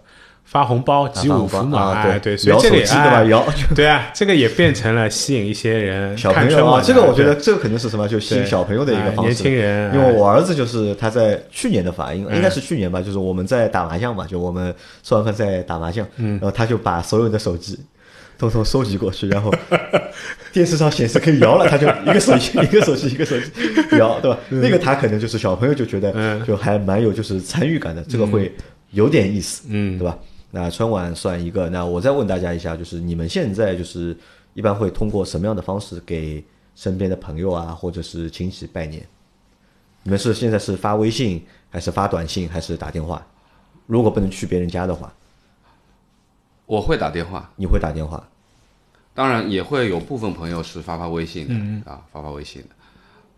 [0.45, 3.17] 发红包、集五福嘛，啊，哎，对，所以摇这个也手机对吧？
[3.17, 3.45] 哎摇
[3.75, 9.31] 对啊，这个也变成了吸引一些人小看春晚的。，朋友啊这个我觉得这个肯定是什么，就吸引小朋友的一个哎方式。
[9.31, 14.73] 年轻人因为哎我儿子就是他在去年的反，应嗯应该是去年吧，就是我们在打麻将嘛，就我们
[15.03, 17.77] 吃完饭在打麻将，嗯然后他就把所有的手机。
[18.37, 19.53] 通通收集过去，然后
[20.53, 23.51] 电视上显示可以摇了，他就一个手机一个手机一个手机
[23.97, 24.37] 摇，对吧？
[24.49, 28.53] 那个他可能就是小朋友就觉得嗯就还蛮有就是参与感的，这个会
[28.91, 30.17] 有点意思，嗯对吧？
[30.51, 34.15] 那春晚算一个，那我再问大家一下，就是你们现在就是
[34.53, 36.43] 一般会通过什么样的方式给
[36.75, 39.03] 身边的朋友啊，或者是亲戚拜年？
[40.03, 43.25] 你们是现在是发微信，还是发短信，还是打电话？
[43.87, 45.13] 如果不能去别人家的话，
[46.67, 48.23] 我会打电话，你会打电话？
[49.15, 52.69] 当然也会有部分朋友是发发微信的、嗯啊，发发微信的。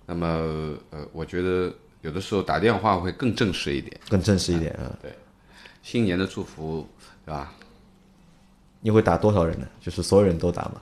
[0.05, 0.27] 那么
[0.89, 1.71] 呃，我觉得
[2.01, 4.91] 有的时候打电话会更正式一点，更正式一点啊？
[5.01, 5.13] 对
[5.81, 6.85] 新年的祝福，
[7.25, 7.53] 对吧？
[8.81, 9.65] 你会打多少人呢？
[9.79, 10.81] 就是所有人都打吗？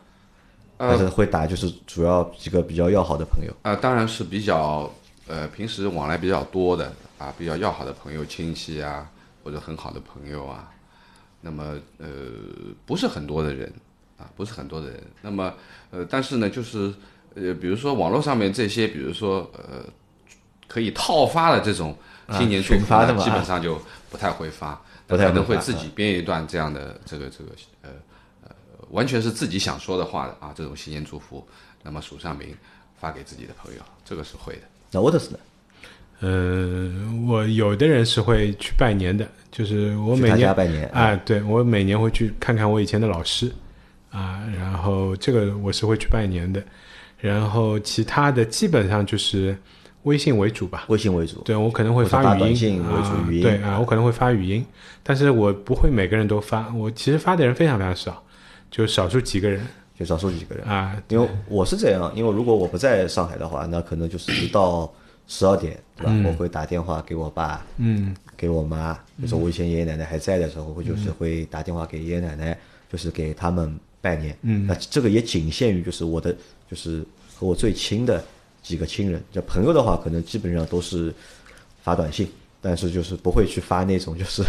[0.80, 3.54] 还是会打就是主要几个比较要好的朋友？
[3.64, 4.90] 啊、当然是比较
[5.28, 9.08] 呃平时往来比较多的啊，比较要好的朋友、亲戚啊，
[9.44, 10.72] 或者很好的朋友啊。
[11.42, 12.08] 那么呃，
[12.86, 13.72] 不是很多的人
[14.18, 15.04] 啊，不是很多的人。
[15.22, 15.54] 那么
[15.92, 16.94] 呃，但是呢，就是
[17.36, 19.86] 呃，比如说网络上面这些，比如说呃，
[20.68, 21.98] 可以套发的这种
[22.32, 23.80] 新年祝福呢，群发的嘛基本上就
[24.10, 27.52] 不太会发，不太会可能会自己编一段这样的这个这个
[27.84, 27.90] 呃
[28.44, 28.56] 呃，
[28.90, 31.48] 完全是自己想说的话的啊，这种新年祝福，
[31.84, 32.56] 那么署上名
[33.00, 34.62] 发给自己的朋友，这个是会的。
[34.92, 35.40] 那我的是呢？
[36.22, 43.52] 嗯，我有的人是会去拜年的，就是我每年拜年啊，对我每年会去看看我以前的老师
[44.12, 46.64] 啊，然后这个我是会去拜年的，
[47.20, 49.56] 然后其他的基本上就是
[50.04, 50.86] 微信为主吧。
[50.88, 51.42] 微信为主。
[51.42, 54.66] 对我可能会发语音短信为主啊语音对啊，我可能会发语音，
[55.04, 58.24] 但是我不会每个人都发，我其实发的人非常非常少，
[58.72, 59.64] 就少数几个人
[60.00, 60.66] 就少数几个人。
[60.66, 60.96] 啊。
[61.10, 64.92] 因为我是这样，因为如果我不在上海的话，那可能就是一到
[65.28, 66.14] 十二点，对吧？
[66.26, 72.58] 我会打电话给我爸，嗯，给我妈，就是我以前爷爷奶奶还在的时候，我就是会打电话给爷爷奶奶，
[72.90, 74.38] 就是给他们拜年。
[74.44, 76.36] 嗯，那这个也仅限于就是我的，
[76.72, 77.06] 就是
[77.36, 78.24] 和我最亲的
[78.64, 79.22] 几个亲人。
[79.32, 81.14] 就朋友的话，可能基本上都是
[81.82, 82.28] 发短信，
[82.62, 84.44] 但是就是不会去发那种就是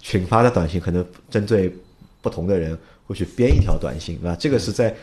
[0.00, 1.74] 群发的短信，可能针对
[2.20, 4.36] 不同的人会去编一条短信，对吧？
[4.38, 4.94] 这个是在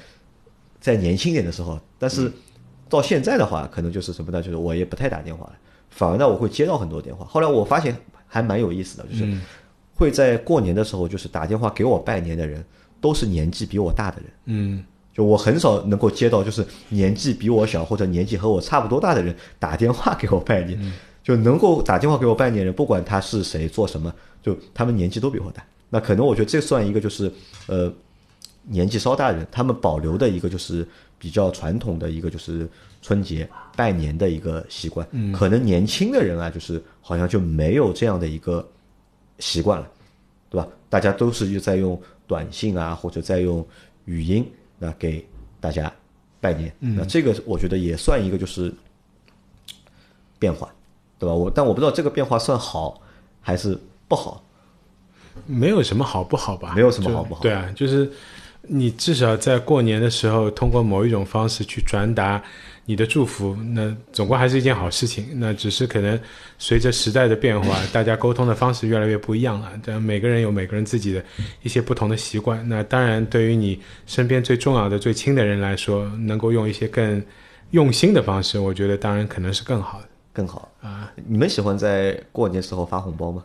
[0.79, 2.31] 在年轻点的时候，但是
[2.89, 4.41] 到现在的话，可能就是什么呢？
[4.41, 5.53] 就是我也不太打电话了，
[5.89, 7.25] 反而呢，我会接到很多电话。
[7.25, 7.95] 后来我发现
[8.27, 9.37] 还蛮有意思的，就是
[9.95, 12.63] 会在过年的时候，就是打电话给我拜年的人，
[12.99, 14.25] 都是年纪比我大的人。
[14.45, 14.83] 嗯，
[15.13, 25.63] 就我很少能够接到就是年纪比我小或者年纪和我差不多大的人打电话给我拜年，就能够打电话给我拜年人，不管他是谁做什么，就他们年纪都比我大。
[25.89, 27.31] 那可能我觉得这算一个就是
[27.67, 27.91] 呃
[28.63, 30.87] 年纪稍大的人，他们保留的一个就是
[31.19, 32.67] 比较传统的一个就是
[33.01, 35.07] 春节拜年的一个习惯。
[35.31, 38.67] 可能年轻的人啊，就是好像就没有这样的一个
[39.37, 39.87] 习惯了，
[40.49, 40.67] 对吧？
[40.89, 43.63] 大家都是在用短信啊，或者在用
[44.05, 44.49] 语音，
[44.79, 45.23] 那给
[45.59, 45.91] 大家
[46.41, 46.73] 拜年。
[46.79, 48.73] 那这个我觉得也算一个就是
[50.39, 50.73] 变化，
[51.19, 51.35] 对吧？
[51.35, 53.01] 我但我不知道这个变化算好
[53.41, 54.43] 还是不好。
[55.45, 56.73] 没有什么好不好吧？
[56.75, 58.11] 没有什么好不好对啊，就是
[58.61, 62.41] 你至少在过年的时候，通过某一种方式去传达
[62.85, 65.27] 你的祝福，那总归还是一件好事情。
[65.35, 66.19] 那只是可能
[66.57, 69.71] 随着时代的变化，大家沟通的方式越来越不一样了。
[69.85, 71.23] 但每个人有每个人自己的
[71.63, 72.67] 一些不同的习惯。
[72.67, 77.23] 那当然，对于你身边最重要的、最亲的人来说，能够用一些更
[77.71, 80.07] 用心的方式，我觉得当然可能是更好的。
[80.31, 81.11] 更好啊！
[81.25, 83.43] 你们喜欢在过年时候发红包吗？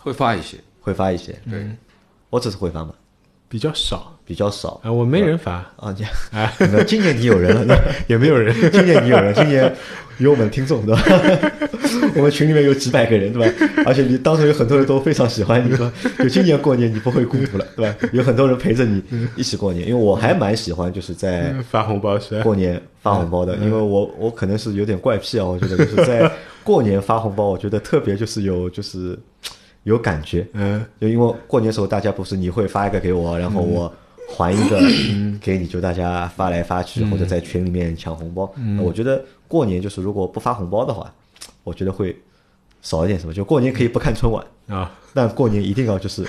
[0.00, 1.68] 会发一些，会发一些，对，
[2.30, 2.92] 我只是会发嘛，
[3.48, 5.94] 比较少比较少啊，我没人发，啊。
[5.98, 6.04] 你
[6.70, 7.74] 那今年你有人了，那
[8.06, 8.54] 也没有人。
[8.70, 9.74] 今年你有人，今年
[10.18, 11.02] 有我们听众对吧？
[12.14, 13.68] 我们群里面有几百个人对吧？
[13.86, 15.92] 而且你当时有很多人都非常喜欢你，对吧？
[16.18, 17.96] 就今年过年你不会孤独了，对吧？
[18.12, 19.02] 有很多人陪着你
[19.34, 26.30] 一起过年，因为我还蛮喜欢就是在发红包是过年发红包的，因为我我可能是有点怪癖啊，我觉得就是在
[26.62, 29.18] 过年发红包，我觉得特别就是有就是
[29.88, 33.90] 有感觉，嗯，就因为过年时候大家不是你会发一个给我，然后我
[34.36, 34.78] 还一个
[35.40, 38.52] 给你，就大家发来发去，或者在群里面抢红包。
[38.76, 41.10] 那我觉得过年就是如果不发红包的话，
[41.64, 42.14] 我觉得会
[42.82, 43.32] 少一点什么。
[43.32, 46.22] 就过年可以不看春晚，啊，但过年一定要就是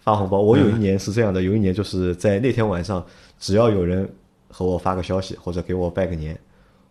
[0.00, 0.40] 发红包。
[0.42, 3.04] 我有一年是这样的，有一年就是在那天晚上，
[3.38, 4.08] 只要有人
[4.48, 6.34] 和我发个消息或者给我拜个年，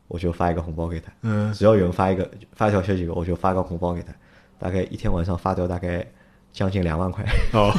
[0.07, 1.11] 我就发一个红包给他。
[1.23, 4.13] 嗯，只要有人发一个发一条消息我就发个红包给他。
[4.59, 6.05] 大概一天晚上发掉大概
[6.51, 7.71] 将近两万块，哦，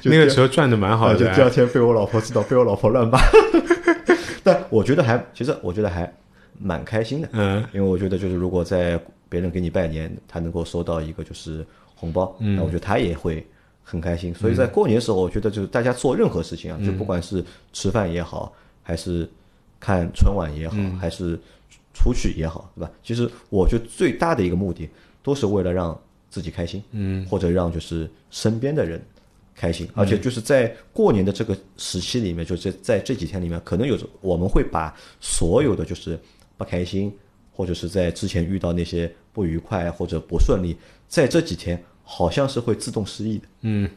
[0.00, 3.18] 就 那个时候赚的蛮好的，就第二天被我老婆知道，被我老婆乱骂。
[4.44, 6.12] 但我觉得还，其实我觉得还
[6.58, 7.64] 蛮开心的，嗯。
[7.72, 12.56] 因为我觉得就是如果在别人给你拜年，他能够收到一个就是红包，嗯。
[12.56, 13.44] 那我觉得他也会
[13.82, 14.32] 很开心。
[14.34, 16.86] 所以在过年的时候，我觉得就是大家做任何事情啊，嗯。
[16.86, 19.28] 就不管是吃饭也好，还是
[19.80, 21.38] 看春晚也好，嗯还是
[21.98, 22.90] 出去也好，对吧？
[23.02, 24.86] 其实我觉得最大的一个目的，
[25.22, 29.02] 都是为了让自己开心，嗯，或者让就是身边的人
[29.54, 36.20] 开心，而且就是在过年的这个时期里面，就是在这几天里面，可能有我们会把所有的就是
[36.58, 37.10] 不开心，
[37.50, 40.76] 或者是在之前遇到那些不愉快或者不顺利，
[41.08, 43.88] 在这几天好像是会自动失忆的，嗯，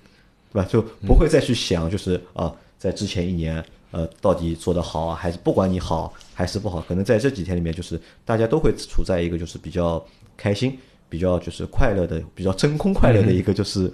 [0.53, 0.67] 对吧？
[0.69, 3.61] 就不会再去想就是啊，在之前一年。
[3.91, 10.01] 呃，到底做得好还是不管你好还是不好，可能在这几天里面，就是大家都会处在一个就是比较
[10.37, 10.79] 开心、
[11.09, 13.91] 比较就是快乐的、比较真空快乐的一个就是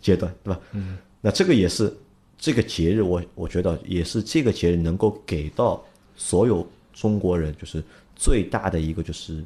[0.00, 0.58] 阶段，对吧？
[0.72, 1.94] 嗯，那这个也是
[2.38, 5.84] 这个节日，我我觉得也是这个节日能够给到
[6.16, 7.84] 所有中国人就是
[8.16, 9.44] 最大的一个就是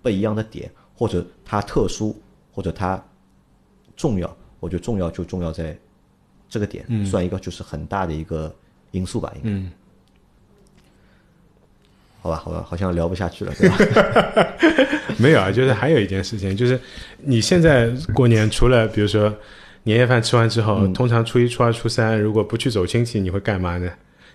[0.00, 2.18] 不一样的点，或者它特殊，
[2.50, 3.04] 或者它
[3.98, 4.34] 重要。
[4.60, 5.76] 我觉得重要就重要在
[6.48, 8.50] 这个点，算一个就是很大的一个
[8.92, 9.50] 因素吧，应该。
[9.50, 9.70] 嗯
[12.22, 13.76] 好吧，好吧，好像聊不下去了，对吧？
[15.18, 16.78] 没有啊，就是还有一件事情，就是
[17.18, 19.34] 你现在过年除了比如说
[19.82, 23.90] 年夜饭吃完之后，嗯通常初一、初二、初三如果不去走亲戚，你会干嘛呢？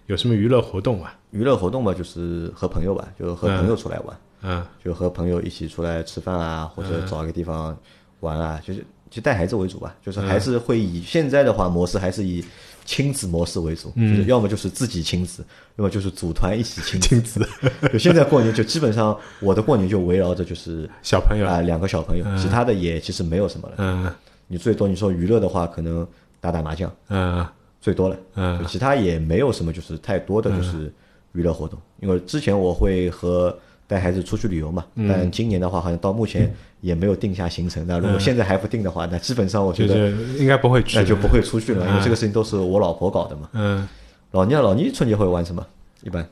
[0.08, 1.14] 有什么娱乐活动啊？
[1.32, 7.78] 娱乐活动嘛，就是和朋友吧，就和朋友出来玩，嗯就和朋友一起出来吃饭啊，或者找一个地方
[8.20, 12.44] 玩啊，就是就带孩子为主吧，就是还是会以现在的话模式还是以
[12.88, 17.08] 亲子模式为主，就是要么就是自己亲子，要么就是组团一起亲子。
[17.08, 17.48] 亲子。
[17.92, 21.46] 就现在过年就基本上我的过年就围绕着就是小朋友。
[21.46, 23.76] 啊、两个小朋友，其他的也其实没有什么了。
[23.80, 24.12] 嗯。
[24.48, 26.08] 你最多你说娱乐的话，可能
[26.40, 26.90] 打打麻将。
[27.10, 27.46] 嗯。
[27.82, 28.66] 最多了，嗯。
[28.66, 30.92] 其他也没有什么就是太多的就是
[31.34, 31.78] 娱乐活动。
[32.00, 35.10] 因为之前我会和带孩子出去旅游嘛，嗯。
[35.10, 36.50] 但今年的话好像到目前
[36.82, 37.86] 也没有定下行程。
[37.88, 43.50] 那如果现在还不定的话，那基本上我觉得应该不会去，那就不会出去了，因为这个事情都是我老婆搞的嘛。
[43.54, 43.88] 嗯
[44.32, 45.66] 老倪啊，老倪春节会玩什么？
[46.04, 46.30] 一般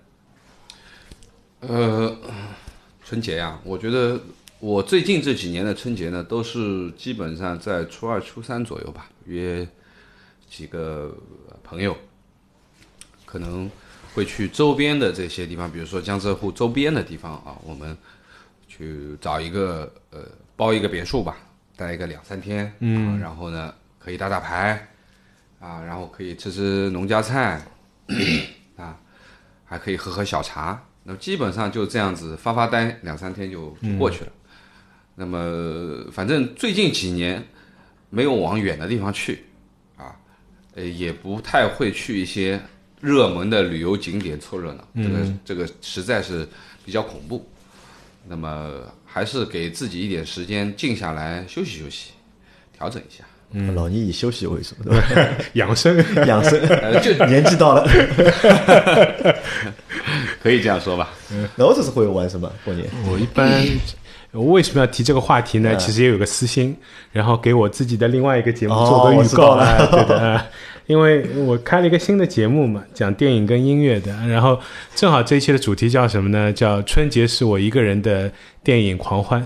[1.62, 2.16] 呃，
[3.04, 4.20] 春节呀、我觉得
[4.60, 9.68] 我最近这几年的春节呢，都是基本上在初二、初三左右吧，约
[10.48, 11.18] 几个
[11.64, 11.96] 朋友，
[13.26, 13.72] 可能
[14.14, 17.98] 会去周边的这些地方，比如说江浙沪周边的地方啊，我们
[18.68, 20.22] 去找一个呃
[20.56, 21.36] 包一个别墅吧，
[21.76, 24.88] 待一个两三天，嗯、然后呢可以打打牌，
[25.60, 27.62] 啊，然后可以吃吃农家菜，
[28.78, 28.98] 啊，
[29.66, 30.82] 还可以喝喝小茶。
[31.04, 34.32] 那么基本上就这样子发发呆，两三天就就过去了。
[35.16, 37.44] 那么反正最近几年
[38.10, 39.44] 没有往远的地方去，
[39.98, 40.16] 啊，
[40.76, 42.60] 呃，也不太会去一些
[43.02, 46.48] 热门的旅游景点凑热闹，这个这个实在是
[46.86, 47.46] 比较恐怖。
[48.28, 48.72] 那么
[49.06, 52.12] 还是给自己一点时间静下来休息休息，
[52.78, 53.24] 调整一下。
[53.52, 55.38] 嗯老倪以休息为主，对吧？
[55.54, 55.96] 养生，
[56.28, 57.88] 养生，呃，就 年纪到了。
[60.42, 61.10] 可以这样说吧。
[61.56, 62.52] 那我这次会玩什么？
[62.66, 63.62] 过年我一般，
[64.36, 65.76] 我为什么要提这个话题呢？
[65.78, 66.76] 其实也有个私心，
[67.12, 70.46] 然后给我自己的另外一个节目哦做个预告啊， 对的啊。
[70.88, 74.60] 因为我开了一个新的节目嘛，讲电影跟音乐的，然后
[74.94, 76.54] 正好这一期的主题叫什么呢？
[76.54, 78.32] 叫春节是我一个人的
[78.64, 79.44] 电影狂欢。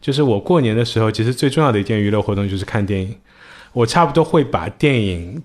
[0.00, 3.14] 就是我过年的时候，其实最重要的一件娱乐活动就是看电影。
[3.72, 5.42] 我差不多会把电影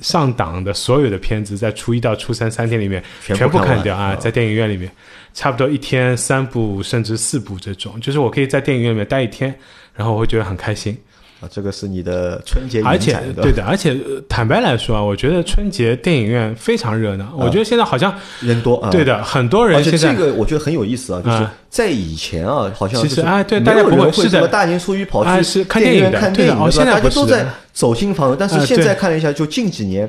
[0.00, 4.90] 上档的所有的片子，在初一到初三三天里面全部看掉啊，嗯在电影院里面，
[5.32, 9.54] 差不多一天三部甚至四部这种，就是我可以在电影院里面待一天，
[9.94, 10.96] 然后我会觉得很开心。
[11.44, 17.32] 啊，这个是你的春节而且对的，而且呃坦白来说啊，我觉得春节电影院非常热闹。
[17.36, 18.90] 我觉得现在好像人多啊。
[18.90, 28.36] 对的，很多而且人现在这个我觉得很有意思啊，就是啊在以前啊，好像其实就是啊对大家不会是么大年初一跑去电影院看电影吧的哦现在不大家都在走亲访友。
[28.36, 30.08] 但是啊现在看了一下，就近几年，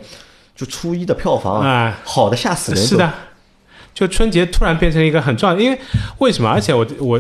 [0.55, 2.81] 就初一的票房啊好的吓死人。
[2.81, 3.11] 是的，
[3.93, 5.77] 就春节突然变成一个很重要，因为
[6.19, 6.49] 为什么？
[6.49, 7.19] 而且我我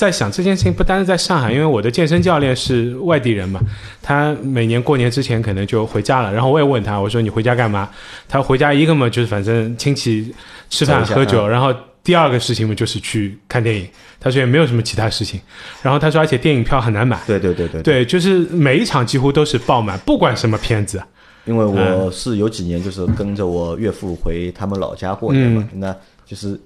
[0.00, 3.60] 在想这件事情不单是在上海，因为我的健身教练是外地人嘛，
[4.00, 7.88] 他每年过年之前可能就回家了，然后我也问他，我说你回家干嘛？
[8.26, 10.34] 他回家一个嘛就是反正亲戚
[10.70, 11.74] 吃饭喝酒，嗯然后。
[12.02, 13.86] 第二个事情嘛，就是去看电影。
[14.18, 15.38] 他说也没有什么其他事情。
[15.82, 17.20] 然后他说，而且电影票很难买。
[17.26, 21.00] 对对对对，对，就是每一场几乎都是爆满，不管什么片子。
[21.44, 25.94] 因为嗯我是有几年就是跟着我岳父回他们老家过年嘛，嗯那
[26.24, 26.58] 就是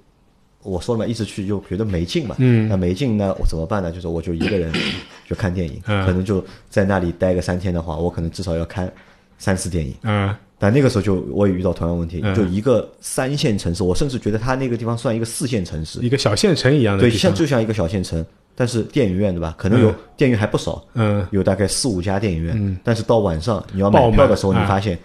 [0.65, 2.69] 我说了嘛，一直去就觉得没劲嘛，嗯。
[2.69, 3.93] 那没劲呢，我怎么办呢？
[3.93, 4.73] 就是我就一个人
[5.29, 6.05] 就看电影，嗯。
[6.05, 8.91] 可能就在那里待个三天的话，我可能至少要看
[9.39, 9.95] 三次电影。
[10.03, 10.35] 嗯。
[10.59, 12.35] 但那个时候就我也遇到同样问题，嗯。
[12.35, 17.11] 就一个三线城市，我甚至觉得它那个地方算一个四线城市，一个小县城一样的对。
[17.11, 19.55] 像就像一个小县城，但是电影院对吧？
[19.59, 22.79] 可能有嗯电影院还不少，嗯，有大概四五家电影院，嗯。
[22.83, 24.99] 但是到晚上你要买票的时候，你啊发现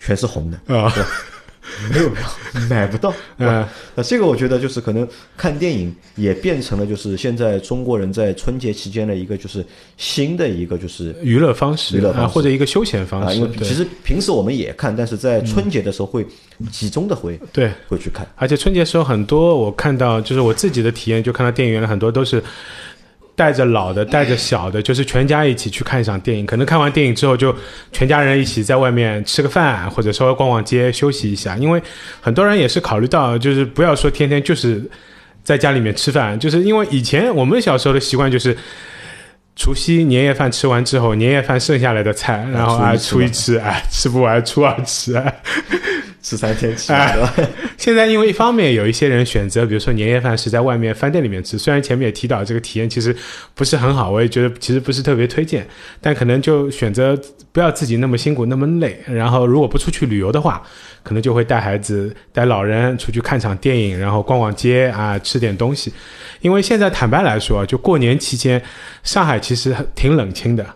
[0.00, 0.92] 全是红的，啊，
[1.90, 2.28] 没有票，
[2.68, 3.12] 买不到。
[3.38, 5.06] 嗯那这个我觉得就是可能
[5.36, 9.64] 看电影也变成了就是现在中国人在春节期间的一个就是
[9.96, 13.36] 新的一个就是娱乐方式，娱乐方或者一个休闲方啊，式。
[13.36, 16.26] 因为其实平时我们也看，但是在春节的时候会
[16.70, 18.26] 集中的会对，会去看。
[18.36, 22.42] 而且春节时候很多，我看到就是我自己的体验，就看到电影院的很多都是
[23.36, 26.46] 带着老的，带着小的，就是全家一起去看一场电影。
[26.46, 27.54] 可能看完电影之后，就
[27.92, 31.56] 全家人一起在外面吃个饭，或者稍微逛逛街，休息一下。
[31.56, 31.82] 因为
[32.20, 34.82] 很多人也是考虑到，就是不要说天天就是
[35.42, 38.56] 在家里面吃饭，就是因为以前我们小时候的习惯就是。
[39.56, 45.40] 除夕年夜饭吃完之后，年夜饭剩下来的菜，然后啊初一吃哎吃不完初二吃，哎。
[46.24, 47.30] 吃三天起来了，
[47.76, 53.14] 现在因为一方面有一些人选择，比如说年夜饭是在外面饭店里面吃，虽然前面也提到这个体验其实
[53.54, 55.66] 不是很好，我也觉得其实不是特别推荐，
[56.00, 57.14] 但可能就选择
[57.52, 60.62] 不要自己那么辛苦那么累，然后如果不出去旅游的话，
[61.04, 65.92] 可能就会带孩子带老人出去看场电影，然后逛逛街啊，吃点东西。
[66.40, 68.60] 因为现在坦白来说，就过年期间，
[69.04, 70.66] 上海其实挺冷清的。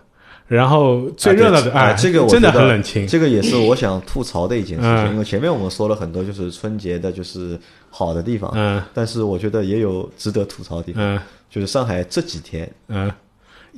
[0.47, 3.05] 然后最热闹的啊，哎，这个我真的很冷清。
[3.05, 7.55] 这个也是我想吐槽的一件事情，嗯因为前面我们说了很多就是春节的就是
[7.91, 11.19] 好的地方，嗯但是我觉得也有值得吐槽的地方，嗯
[11.51, 13.11] 就是上海这几天嗯，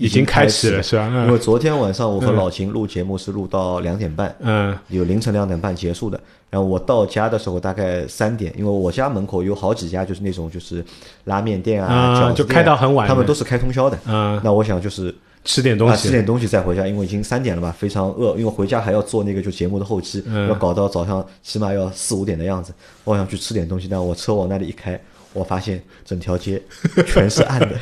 [0.02, 1.08] 已已经开开始了是吧？
[1.12, 6.20] 嗯因为昨天晚上我和老秦录节目是录到两点半，嗯有凌晨两点半结束的。
[6.49, 10.84] 然后我到家的时候大概三点，因为我家门口有好几家就是那种就是
[11.24, 13.97] 拉面店啊，就开到很晚他们都是开通宵的。
[14.06, 16.12] 嗯，那我想就是吃点东西，吃。
[16.12, 22.74] 点东西再回家，因为已经三点了嘛，非常饿，因为回家还要做那个就节目的后期，嗯要搞到早上起码要四五点的样子。
[23.06, 24.99] 我想去吃点东西，但我车往那里一开，
[25.32, 26.62] 我发现整条街
[27.08, 27.76] 全是暗的，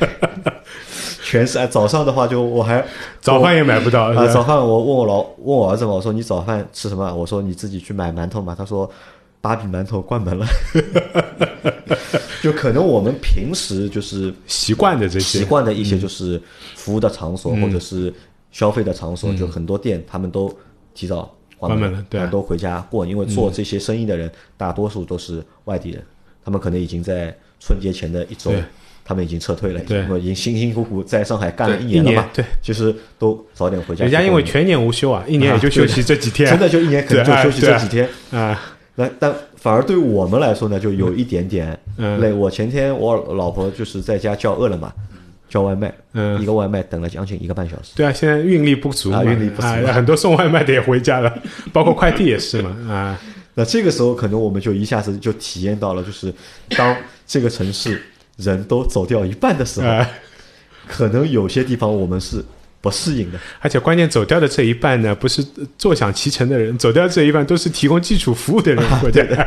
[1.30, 1.66] 全是哎。
[1.66, 2.84] 早上的话就我还
[3.22, 7.14] 早饭也买不到，啊，早饭我问我老问我儿子嘛，我说你早饭吃什么？
[7.14, 8.54] 我说你自己去买馒头嘛。
[8.58, 8.90] 他说
[9.40, 10.46] 芭比馒头关门了，
[12.42, 16.40] 就可能我们平时就是习惯的这些，习惯的一些就是
[16.74, 18.12] 服务的场所、嗯或者是
[18.50, 20.52] 消费的场所，就很多店他们都
[20.92, 23.06] 提早关关门了对都回家过。
[23.06, 26.02] 因为做这些生意的人，大多数都是外地人，
[26.44, 28.64] 他们可能已经在春节前的一周对
[29.04, 29.80] 他们已经撤退了，
[30.18, 34.22] 已经辛辛苦苦在上海干了一年了嘛，对，其实都早点回家人去过年。
[34.22, 34.22] 家。
[34.22, 38.60] 因为全年无休啊，一年也就休息这几天，真的就一年 可能就休息这几天，啊，
[38.94, 42.20] 那但反而对我们来说呢，就有一点点嗯。
[42.20, 42.32] 累。
[42.32, 44.92] 我前天我老婆就是在家叫饿了么，
[45.48, 46.40] 叫外卖，嗯。
[46.40, 47.92] 一个外卖等了将近一个半小时。
[47.96, 49.66] 对啊，现在运力不足嘛，啊运力不足。
[49.66, 51.42] 啊，很多送外卖的也回家了，
[51.72, 53.20] 包括快递也是嘛，啊，
[53.54, 56.32] 那这个时候可能我们就一下子就体验到了，就是
[56.70, 56.96] 当
[57.26, 58.00] 这个城市
[58.40, 60.08] 人都走掉一半的时候，啊
[60.88, 62.44] 可能有些地方我们是
[62.80, 63.38] 不适应的。
[63.60, 65.44] 而且关键走掉的这一半呢，不是
[65.78, 69.46] 坐享其成的人，走掉这一半都是提供基础服务的人， 我觉得。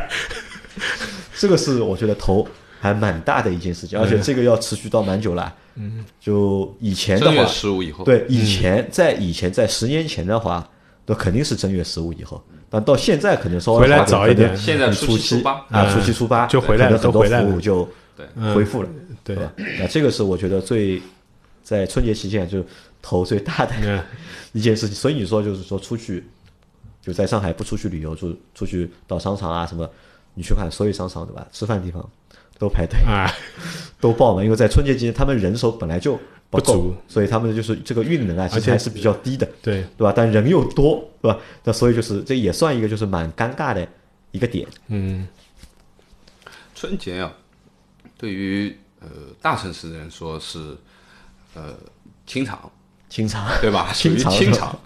[1.38, 2.48] 这个是我觉得头
[2.80, 5.54] 还蛮大的一件事情，而且这个要持续到蛮久了。
[5.76, 10.66] 嗯，就以前的正月话，十五以后，对，以前在以前在十年前的话，
[11.06, 14.56] 那肯定是正月十五以后，但到现在可能稍微回来早一点。
[14.56, 15.52] 现在初初七初八。
[15.52, 17.50] 啊，嗯初七初八就回来了很多都回来了。
[17.50, 17.90] 服务就
[18.36, 18.90] 对恢复了，
[19.24, 19.54] 对吧？
[19.80, 21.02] 那这个是我觉得最
[21.64, 22.64] 在春节期间就
[23.02, 24.04] 头最大的嗯
[24.54, 24.96] 一件事情。
[24.96, 26.24] 所以你说就是说出去
[27.02, 29.90] 就在上海不出去旅游，就出去到商场啊什么，
[30.34, 31.48] 你去看所有商场对吧？
[31.52, 32.08] 吃饭地方
[32.58, 33.00] 都排队。
[33.02, 33.30] 啊，
[34.00, 36.20] 都爆满，因为在春节期间他们人手本来就
[36.50, 40.14] 不足，所以他们的就是这个运能啊，其实还是比较低的，对，对吧？
[40.16, 41.40] 但人又多，对吧？
[41.64, 43.88] 那所以就是这也算一个就是蛮尴尬的
[44.32, 44.68] 一个点。
[44.88, 45.28] 嗯，
[46.76, 47.34] 春节啊，
[48.24, 49.10] 对于呃
[49.42, 50.78] 大城市的人说是
[51.56, 51.76] 呃
[52.26, 52.72] 清场，
[53.10, 53.92] 清场，对吧？
[53.92, 54.80] 属于清场清场。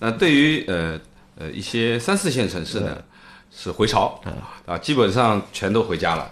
[0.00, 1.00] 那对于呃
[1.36, 3.00] 呃一些三四线城市呢，
[3.52, 4.20] 是回潮
[4.66, 6.28] 啊，基本上全都回家了。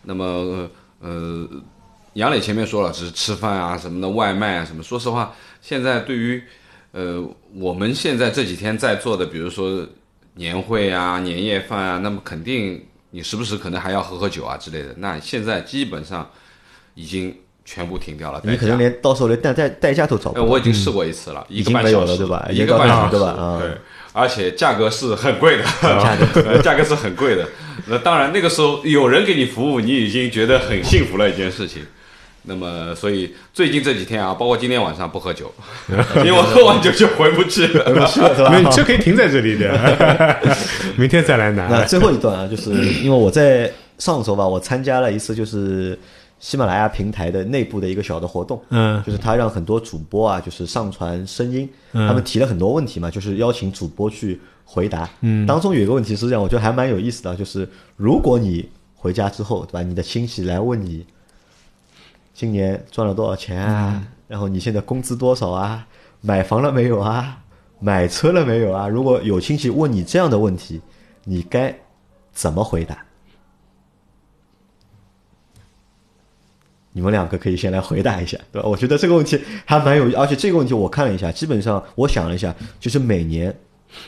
[0.00, 0.66] 那么
[1.00, 1.46] 呃，
[2.14, 4.82] 杨磊前面说了，只是吃饭啊什么的，外卖啊什么。
[4.82, 6.42] 说实话，现在对于
[6.92, 9.86] 呃我们现在这几天在做的，比如说
[10.36, 14.94] 年会啊、年夜饭啊，那么肯定你时不时可能还要喝喝酒啊之类的。
[14.98, 16.28] 那现在基本上
[16.94, 17.34] 已经
[17.64, 18.40] 全部停掉了。
[18.44, 23.70] 你可能连到时候连代代代驾都找不呃，到，我已经试过一次了，一个半小时，对吧一个半小时，对吧啊对，
[24.12, 27.48] 而且价格是很贵的，价格 价格是很贵的。
[27.86, 31.82] 那当然，那个时候有人给你服务，你已经觉得很幸福了一件事情。
[32.48, 35.52] 那么，所以最近这几天啊，包括今天晚上不喝酒，
[36.16, 38.06] 因为我喝完酒就回不去了。
[38.08, 40.36] 是吧没有，你车可以停在这里的，
[40.96, 41.84] 明天再来拿那。
[41.84, 42.70] 最后一段啊，就是
[43.02, 45.98] 因为我在上周吧，我参加了一次就是
[46.40, 55.08] 喜马拉雅平台的内部的一个小的活动，嗯就是他让很多主播啊，就是上传声音，嗯他们提了很多问题嘛，就是邀请主播去回答。
[55.20, 61.04] 嗯，当中有一个问题是这样，我觉得还蛮有意思的，就是如果你回家之后，对吧，你的亲戚来问你
[62.38, 65.84] 今年赚了多少钱啊，然后你现在工资多少啊，
[66.20, 67.42] 买房了没有啊，
[67.80, 68.86] 买车了没有啊？
[68.86, 70.80] 如果有亲戚问你这样的问题，
[71.24, 71.76] 你该
[72.30, 73.04] 怎么回答？
[76.92, 78.68] 你们两个可以先来回答一下，对吧？
[78.68, 83.52] 我觉得这个问题还蛮有，而且这个问题我看了一下，基本上我想了一下，就是每年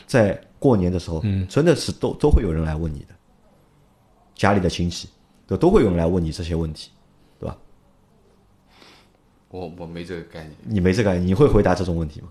[0.07, 3.15] 在过年的时候，嗯，真的是都都会有人来问你的，
[4.37, 5.09] 家里的亲戚，
[5.49, 6.93] 都都会有人来问你这些问题？
[9.51, 10.53] 我我没这个概念。
[10.65, 12.29] 你没这个概念，你会回答这种问题吗？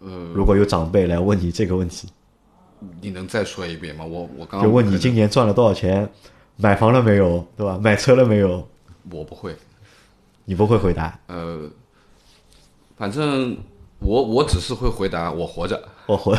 [0.00, 2.08] 呃，如果有长辈来问你这个问题，
[3.00, 4.04] 你能再说一遍吗？
[4.04, 6.08] 我我刚刚就问你今年赚了多少钱，
[6.56, 7.78] 买房了没有，对吧？
[7.82, 8.68] 买车了没有？
[9.10, 9.56] 我不会。
[10.44, 11.70] 你不会回答，呃，
[12.96, 13.56] 反正
[14.00, 16.36] 我我只是会回答我活着，我 回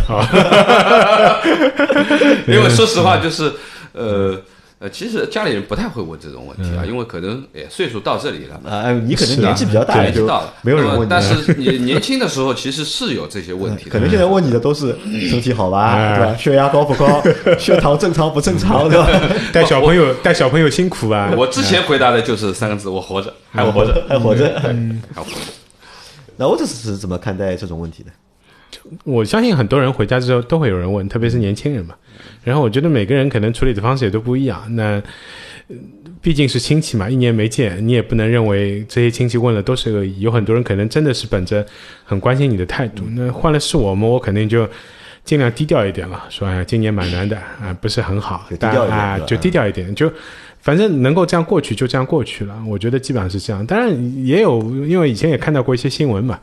[2.47, 3.53] 因为说实话就是
[3.93, 4.41] 呃
[4.83, 8.69] 呃，其实家里人不太会问这种问嗯题啊，因为可能也岁数到这里了嘛。
[8.69, 10.99] 啊，你可能年纪比较大，就年纪到了，没有人问你。
[11.03, 14.93] 那么但是你年轻的时候其实是有这些问题的， 可能现在问你的都是
[15.29, 16.35] 身体好吧，哎对吧？
[16.35, 17.23] 血压高不高？
[17.57, 19.07] 血糖正常不正常，对吧？
[19.53, 21.31] 带小朋友带小朋友辛苦啊！
[21.37, 24.59] 我之前回答的就是三个字：我活着，还活着，还活着。
[24.59, 24.67] 还
[25.23, 25.37] 活着。
[26.35, 28.11] 那我这是怎么看待这种问题的？
[29.03, 31.95] 我相信很多人回家之后都会有人问，特别是年轻人嘛。
[32.43, 34.63] 然后我觉得每个人可能处理的方式也都不一样。
[34.75, 35.01] 那
[35.67, 35.75] 呃
[36.21, 40.21] 毕竟是亲戚嘛，一年没见，你也不能认为这些亲戚问了都是恶意。
[40.21, 41.65] 有很多人可能真的是本着
[42.05, 43.03] 很关心你的态度。
[43.11, 44.65] 那换了是我们，我肯定就
[45.25, 50.09] 尽量低调一点了，说哎呀，今年蛮难的啊，不是很好，低但调一点是吧啊就低调一点，就
[50.61, 52.57] 反正能够这样过去就这样过去了。
[52.65, 53.65] 我觉得基本上是这样。
[53.65, 56.39] 当然也有，因为以前也看到过一些新闻嘛，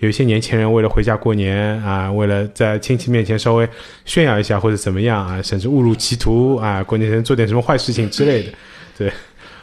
[0.00, 3.68] 有一些年轻人为了回家过年啊，为了在亲戚面前稍微
[4.04, 8.52] 炫耀一下或者怎么样啊，甚至误入歧途啊，过年前做点什么坏事情之类的。
[8.98, 9.12] 对，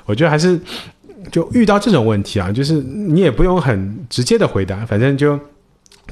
[0.06, 0.60] 我觉得还是
[1.32, 5.40] 就遇到这种问题啊，就是你也不用很直接的回答，反正就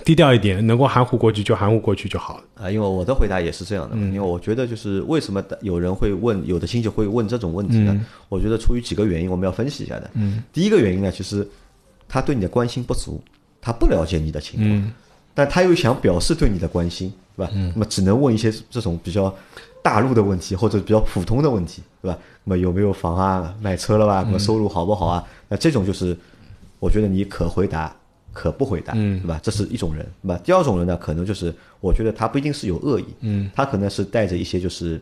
[0.06, 2.44] 低调一点，能够含糊过去就含糊过去就好了。
[2.56, 8.06] 啊，因为我的回答也是这样的嘛，因为我觉得就是为什么有人会问，有的亲戚会问这种问题呢？
[8.30, 10.10] 我觉得出于几个原因，我们要分析一下的。
[10.14, 11.48] 嗯，第一个原因呢，其实
[12.08, 13.22] 他对你的关心不足，
[13.70, 14.94] 他不了解你的情况，
[15.36, 17.52] 但他又想表示对你的关心，对吧？
[17.54, 19.32] 那么只能问一些这种比较
[19.84, 22.18] 大陆的问题或者比较普通的问题，对吧？
[22.46, 23.54] 那么有没有房啊？
[23.62, 24.24] 买车了吧？
[24.26, 25.24] 那么收入好不好啊？
[25.48, 26.18] 那这种就是
[26.80, 27.96] 我觉得你可回答。
[28.32, 29.40] 可不回答，对吧？
[29.44, 30.40] 这是一种人，对吧？
[30.44, 35.02] 第二种人呢，可能就是我觉得他不一定是有恶意，嗯，他可能是带着一些就是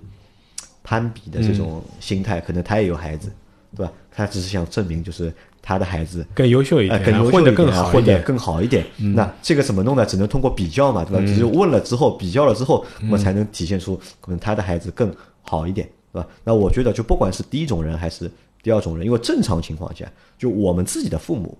[0.81, 3.31] 攀比的这种心态，可能他也有孩子，
[3.75, 3.91] 对吧？
[4.09, 5.31] 他只是想证明就是
[5.67, 8.85] 他的孩子更优秀一点，更优秀一点，混得更好混得更好一点。
[9.13, 10.05] 那这个怎么弄呢？
[10.05, 11.25] 只能通过比较嘛，对吧？
[11.25, 16.27] 只有问了之后，比较了之后，那么才能体现出可能他的孩子更好一点，对吧？
[16.45, 18.31] 那我觉得就不管是第一种人还是
[18.63, 21.57] 第二种人，因为正常情况下，就我们自己的父母。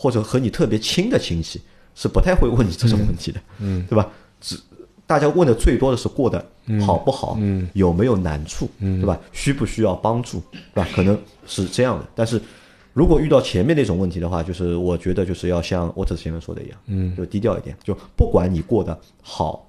[0.00, 1.60] 或者和你特别亲的亲戚
[1.96, 4.08] 是不太会问你这种问题的，嗯，对吧？
[4.40, 4.56] 只
[5.08, 6.38] 大家问的最多的是过得
[6.86, 9.18] 好不好，嗯，有没有难处，嗯，对吧？
[9.32, 10.40] 需不需要帮助，
[10.72, 10.88] 对吧？
[10.94, 12.06] 可能是这样的。
[12.14, 12.40] 但是
[12.98, 19.64] 如果遇到前面那种问题的话，就是我觉得就是要像沃特前面说的一样，嗯，就低调一点，就不管你过得好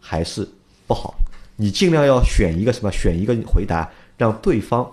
[0.00, 0.46] 还是
[0.88, 1.14] 不好，
[1.54, 4.84] 你尽量要选一个什么，选一个回答，让对方。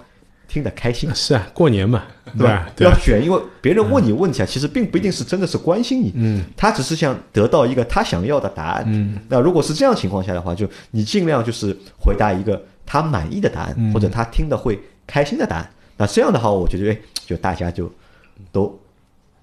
[0.51, 2.67] 听得开心 是啊，过年嘛，对吧？
[2.79, 9.19] 要选，因为别人问你问题啊，其实并不一定是真的是关心你，嗯，他只是想得到一个他想要的答案，嗯。
[9.27, 15.69] 那如果是这样情况下的话，就你尽量就是回答一个他满意的答案，或者他听的会开心的答案。
[15.99, 17.91] 那这样的话，我觉得就大家就
[18.53, 18.79] 都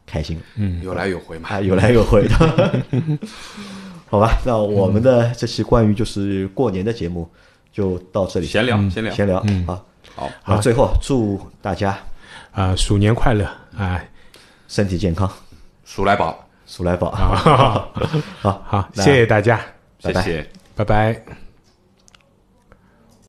[0.07, 2.83] 开心，嗯，有来有回嘛，啊，有来有回的，
[4.09, 4.39] 好吧？
[4.47, 7.29] 那我们的这期关于就是过年的节目
[7.71, 9.37] 就到这里，闲聊，闲聊，闲聊，
[9.67, 9.83] 啊。
[10.15, 11.99] 好，好，最后祝大家
[12.53, 13.45] 啊，鼠年快乐
[13.77, 14.03] 啊，
[14.67, 15.31] 身体健康，
[15.85, 17.11] 鼠来宝，鼠来宝，
[18.41, 19.61] 好，好，谢谢大家，
[19.99, 21.46] 谢谢，拜拜。